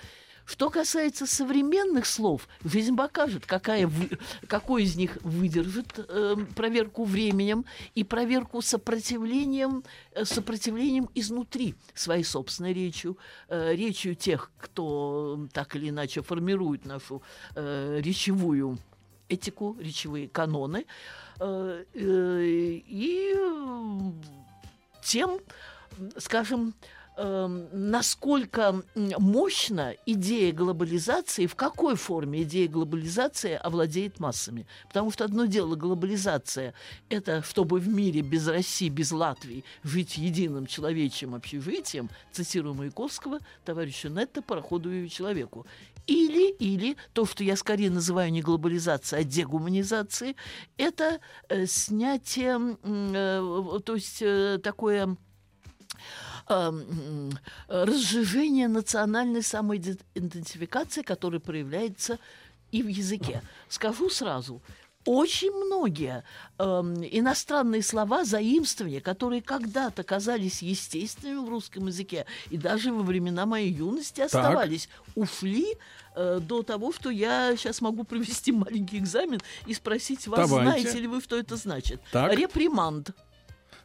Что 0.49 0.71
касается 0.71 1.27
современных 1.27 2.07
слов, 2.07 2.49
жизнь 2.65 2.97
покажет, 2.97 3.45
какая 3.45 3.91
какой 4.47 4.85
из 4.85 4.97
них 4.97 5.19
выдержит 5.23 5.99
э, 5.99 6.37
проверку 6.57 7.05
временем 7.05 7.67
и 7.95 8.03
проверку 8.03 8.63
сопротивлением, 8.63 9.85
э, 10.13 10.25
сопротивлением 10.25 11.11
изнутри 11.15 11.75
своей 11.93 12.25
собственной 12.25 12.73
речью, 12.73 13.19
э, 13.51 13.75
речью 13.75 14.15
тех, 14.15 14.51
кто 14.57 15.47
так 15.53 15.77
или 15.77 15.91
иначе 15.91 16.23
формирует 16.23 16.87
нашу 16.87 17.23
э, 17.55 18.01
речевую 18.01 18.79
этику, 19.29 19.77
речевые 19.79 20.29
каноны, 20.29 20.87
э, 21.41 21.85
э, 21.93 22.43
и 22.43 23.35
э, 23.37 24.13
тем, 25.03 25.41
скажем, 26.17 26.69
эм, 26.69 26.75
насколько 27.19 28.83
м, 28.95 29.13
мощно 29.19 29.95
идея 30.07 30.53
глобализации, 30.53 31.47
в 31.47 31.57
какой 31.57 31.97
форме 31.97 32.43
идея 32.43 32.69
глобализации 32.69 33.55
овладеет 33.55 34.21
массами. 34.21 34.67
Потому 34.87 35.11
что 35.11 35.25
одно 35.25 35.47
дело 35.47 35.75
глобализация– 35.75 36.75
это 37.09 37.43
чтобы 37.43 37.79
в 37.81 37.89
мире 37.89 38.21
без 38.21 38.47
России, 38.47 38.89
без 38.89 39.11
Латвии 39.13 39.65
жить 39.83 40.17
единым 40.19 40.67
человечьим 40.67 41.35
общежитием, 41.35 42.11
цитирую 42.33 42.75
Маяковского, 42.75 43.41
товарища 43.65 44.09
Нетта, 44.09 44.43
пароходу 44.43 44.93
и 44.93 45.09
человеку. 45.09 45.67
Или, 46.07 46.53
или 46.53 46.97
то, 47.13 47.27
что 47.27 47.45
я 47.45 47.55
скорее 47.57 47.91
называю 47.91 48.33
не 48.33 48.41
глобализацией, 48.41 49.23
а 49.23 49.25
дегуманизацией, 49.25 50.37
это 50.79 51.21
э, 51.49 51.67
снятие, 51.67 52.79
э, 52.83 53.81
то 53.85 53.95
есть 53.95 54.23
э, 54.23 54.59
такое 54.63 55.03
эм, 55.03 55.19
разжижение 57.69 58.69
национальной 58.69 59.43
самоидентификации, 59.43 61.03
которая 61.03 61.41
проявляется 61.41 62.19
и 62.73 62.83
в 62.83 62.89
языке. 62.89 63.43
Скажу 63.69 64.11
сразу, 64.11 64.61
очень 65.09 65.53
многие 65.53 66.23
эм, 66.59 67.03
иностранные 67.03 67.83
слова, 67.83 68.25
заимствования, 68.25 69.01
которые 69.01 69.41
когда-то 69.41 70.03
казались 70.03 70.61
естественными 70.61 71.47
в 71.47 71.49
русском 71.49 71.87
языке, 71.87 72.27
и 72.51 72.59
даже 72.59 72.93
во 72.93 73.03
времена 73.03 73.47
моей 73.47 73.73
юности 73.73 74.21
оставались, 74.21 74.91
ушли 75.15 75.77
э, 76.15 76.41
до 76.43 76.63
того, 76.63 76.93
что 76.93 77.09
я 77.09 77.57
сейчас 77.57 77.81
могу 77.81 78.05
провести 78.05 78.53
маленький 78.53 78.99
экзамен 78.99 79.41
и 79.67 79.73
спросить 79.73 80.27
вас, 80.27 80.49
Давайте. 80.51 80.71
знаете 80.71 81.01
ли 81.01 81.07
вы, 81.07 81.23
что 81.23 81.39
это 81.39 81.57
значит. 81.57 82.03
Так. 82.13 82.35
Реприманд. 82.35 83.13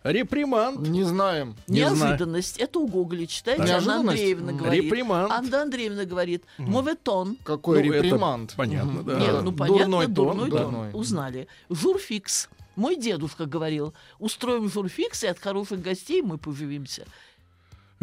Реприманд. 0.04 0.80
Не 0.88 1.04
знаем. 1.04 1.56
Не. 1.68 1.82
Неожиданность. 1.82 2.58
Это 2.58 2.80
у 2.80 2.88
Гоголя 2.88 3.26
читайте. 3.26 3.64
Анна? 3.72 4.00
Андреевна 4.00 4.52
говорит. 4.52 4.84
Реприманд. 4.84 5.32
Анна 5.32 5.62
Андреевна 5.62 6.06
говорит. 6.06 6.44
Моветон. 6.58 7.38
Какой 7.44 7.84
Ну, 7.84 7.92
это 7.94 8.04
реприманд. 8.04 8.54
понятно, 8.56 9.04
да. 9.04 9.20
Нет, 9.20 9.42
ну 9.44 9.52
понятно, 9.54 9.86
Дурной 9.86 10.08
дурной, 10.08 10.50
тон, 10.50 10.60
тон. 10.60 10.92
да. 10.92 10.98
Узнали. 10.98 11.48
Журфикс. 11.70 12.50
Мой 12.76 12.96
дедушка 12.96 13.46
говорил, 13.46 13.94
устроим 14.18 14.68
журфикс, 14.68 15.24
и 15.24 15.28
от 15.28 15.38
хороших 15.40 15.82
гостей 15.82 16.24
мы 16.24 16.40
поживимся. 16.40 17.06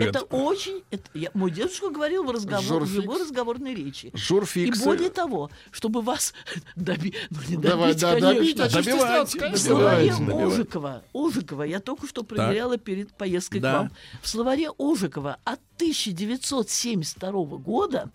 Это, 0.09 0.21
Это- 0.21 0.37
очень... 0.37 0.83
это- 0.91 1.09
я- 1.15 1.31
мой 1.35 1.51
дедушка 1.51 1.91
говорил 1.91 2.25
в, 2.25 2.31
разговор, 2.31 2.85
в 2.85 2.95
любой 2.95 3.21
разговорной 3.21 3.75
речи. 3.75 4.11
Журфикс. 4.15 4.81
И 4.81 4.85
более 4.85 5.11
того, 5.11 5.51
чтобы 5.71 6.03
вас 6.03 6.35
доби- 6.77 7.15
ну, 7.31 7.39
не 7.49 7.57
Давай, 7.57 7.95
добить, 7.95 8.01
да, 8.01 8.11
конечно. 8.13 8.35
добить, 8.35 8.61
а 8.61 8.69
стесняться, 8.71 9.51
В 9.53 9.59
словаре. 9.59 10.13
Ожикова, 10.13 11.03
Ожикова, 11.13 11.63
я 11.65 11.81
только 11.81 12.07
что 12.07 12.23
проверяла 12.23 12.77
перед 12.79 13.13
поездкой 13.13 13.61
Да. 13.61 13.71
к 13.73 13.77
вам. 13.79 13.91
В 14.23 14.29
словаре 14.29 14.71
Ожикова 14.79 15.39
от 15.45 15.61
1972 15.77 17.59
года, 17.59 18.11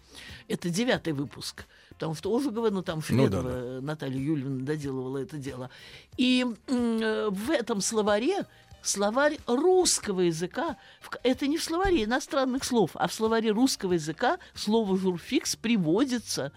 это 0.48 0.70
девятый 0.70 1.14
выпуск, 1.14 1.66
потому 1.90 2.16
что 2.16 2.36
Ожикова, 2.36 2.70
ну 2.70 2.82
там 2.82 2.98
Ну 2.98 3.02
да, 3.02 3.08
Шведова, 3.42 3.80
Наталья 3.82 4.20
Юльевна 4.20 4.64
доделывала 4.64 5.18
это 5.20 5.38
дело. 5.38 5.70
И 6.18 6.46
э, 6.68 7.30
в 7.32 7.50
этом 7.50 7.82
словаре 7.82 8.46
словарь 8.88 9.40
русского 9.48 10.22
языка, 10.22 10.78
это 11.24 11.48
не 11.48 11.58
в 11.58 11.64
словаре 11.64 12.04
иностранных 12.04 12.64
слов, 12.64 12.92
а 12.94 13.08
в 13.08 13.14
словаре 13.14 13.52
русского 13.52 13.94
языка 13.94 14.38
слово 14.54 14.98
«журфикс» 14.98 15.56
приводится 15.56 16.52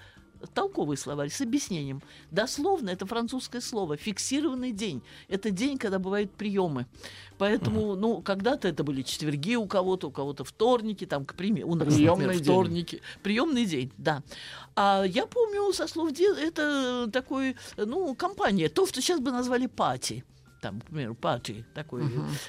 толковый 0.55 0.97
словарь 0.97 1.31
с 1.31 1.41
объяснением. 1.41 2.01
Дословно 2.31 2.91
это 2.91 3.07
французское 3.07 3.61
слово. 3.61 3.97
Фиксированный 3.97 4.71
день. 4.71 5.03
Это 5.27 5.51
день, 5.51 5.79
когда 5.79 5.99
бывают 5.99 6.31
приемы. 6.31 6.87
Поэтому, 7.39 7.97
ну, 7.97 8.23
когда-то 8.23 8.69
это 8.69 8.85
были 8.85 9.03
четверги 9.03 9.57
у 9.57 9.67
кого-то, 9.67 10.07
у 10.09 10.11
кого-то 10.13 10.45
вторники, 10.45 11.07
там, 11.07 11.25
к 11.25 11.35
примеру, 11.35 11.71
у 11.71 11.75
нас, 11.75 11.93
Приемный 11.93 12.27
например, 12.27 12.35
день. 12.37 12.45
вторники. 12.45 13.03
Приемный 13.25 13.65
день, 13.67 13.91
да. 13.99 14.23
А 14.77 15.03
я 15.05 15.27
помню 15.27 15.73
со 15.73 15.89
слов 15.89 16.13
де- 16.13 16.33
это 16.33 17.09
такой, 17.13 17.57
ну, 17.77 18.15
компания, 18.15 18.69
то, 18.69 18.87
что 18.87 19.01
сейчас 19.01 19.19
бы 19.19 19.33
назвали 19.33 19.67
пати. 19.67 20.25
Там, 20.61 20.81
к 20.81 20.87
примеру, 20.87 21.15
пати 21.15 21.65
такой 21.73 22.03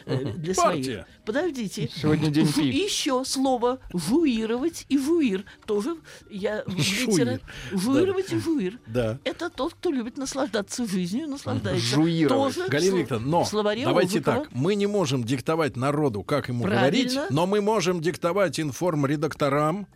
э, 0.07 0.33
для 0.33 0.53
своих. 0.55 0.75
Партия. 0.85 1.05
Подождите. 1.25 1.89
Сегодня 1.95 2.31
день 2.31 2.47
Жу- 2.47 2.55
пи. 2.55 2.69
Еще 2.69 3.23
слово 3.23 3.77
жуировать 3.93 4.85
и 4.89 4.97
жуир. 4.97 5.45
Тоже 5.67 5.95
я 6.31 6.63
в 6.65 6.71
Жуир. 6.81 7.07
литера- 7.09 7.39
Жуировать 7.71 8.33
и 8.33 8.39
жуир. 8.39 8.79
Да. 8.87 9.19
Это 9.25 9.51
тот, 9.51 9.75
кто 9.75 9.91
любит 9.91 10.17
наслаждаться 10.17 10.87
жизнью, 10.87 11.27
наслаждается. 11.27 11.85
Жуировать. 11.85 12.55
Тоже 12.55 12.67
Галина 12.67 12.95
Викторовна, 12.97 13.27
но 13.29 13.45
словаре 13.45 13.83
давайте 13.85 14.15
Ожикова. 14.17 14.37
так, 14.45 14.51
мы 14.53 14.73
не 14.73 14.87
можем 14.87 15.23
диктовать 15.23 15.75
народу, 15.77 16.23
как 16.23 16.49
ему 16.49 16.63
Правильно. 16.63 16.79
говорить, 16.81 17.17
но 17.29 17.45
мы 17.45 17.61
можем 17.61 18.01
диктовать 18.01 18.59
информредакторам 18.59 19.87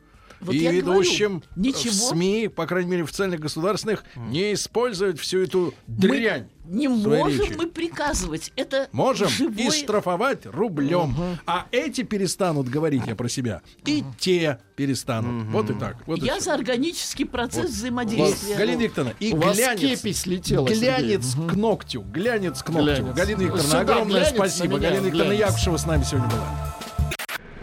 Вот 0.44 0.56
и 0.56 0.68
ведущим 0.68 1.28
говорю, 1.40 1.44
в 1.56 1.60
ничего. 1.60 1.94
СМИ, 2.10 2.48
по 2.50 2.66
крайней 2.66 2.92
мере, 2.92 3.04
официальных 3.04 3.40
государственных, 3.40 4.04
не 4.16 4.54
использовать 4.54 5.20
всю 5.20 5.40
эту 5.40 5.74
дрянь. 5.88 6.48
Не 6.66 6.88
в 6.88 7.02
своей 7.02 7.24
можем 7.24 7.42
речи. 7.42 7.54
мы 7.58 7.68
приказывать. 7.68 8.54
Это 8.56 8.88
Можем 8.94 9.28
живое... 9.28 9.68
и 9.68 9.70
штрафовать 9.70 10.46
рублем. 10.46 11.14
А 11.46 11.68
эти 11.72 12.04
перестанут 12.04 12.70
говорить 12.70 13.04
я 13.06 13.16
про 13.16 13.28
себя. 13.28 13.62
И 13.86 14.02
те 14.18 14.60
перестанут. 14.78 15.48
Вот 15.52 15.70
и 15.70 15.74
так. 15.74 15.98
Вот 16.08 16.20
и 16.20 16.26
Я 16.26 16.36
всё. 16.36 16.46
за 16.46 16.54
органический 16.54 17.26
процесс 17.26 17.64
Вот, 17.64 17.72
взаимодействия. 17.72 18.56
Галина 18.56 18.80
Викторовна, 18.82 19.14
и 19.20 19.34
У 19.34 19.38
вас 19.42 19.58
глянец, 19.58 20.00
слетела, 20.18 20.66
глянец 20.68 21.36
к 21.36 21.54
ногтю, 21.54 22.02
глянец 22.02 22.64
к 22.64 22.70
ногтю. 22.70 22.84
Глянец. 23.04 23.16
Галина 23.16 23.40
Викторовна, 23.42 23.64
Сюда 23.70 23.80
огромное 23.82 24.20
глянец 24.22 24.36
спасибо. 24.36 24.78
меня, 24.78 24.90
Галина 24.90 25.06
Викторовна 25.08 25.34
глянец. 25.36 25.50
Якушева 25.52 25.78
с 25.78 25.86
нами 25.86 26.04
сегодня 26.04 26.30
была. 26.30 26.78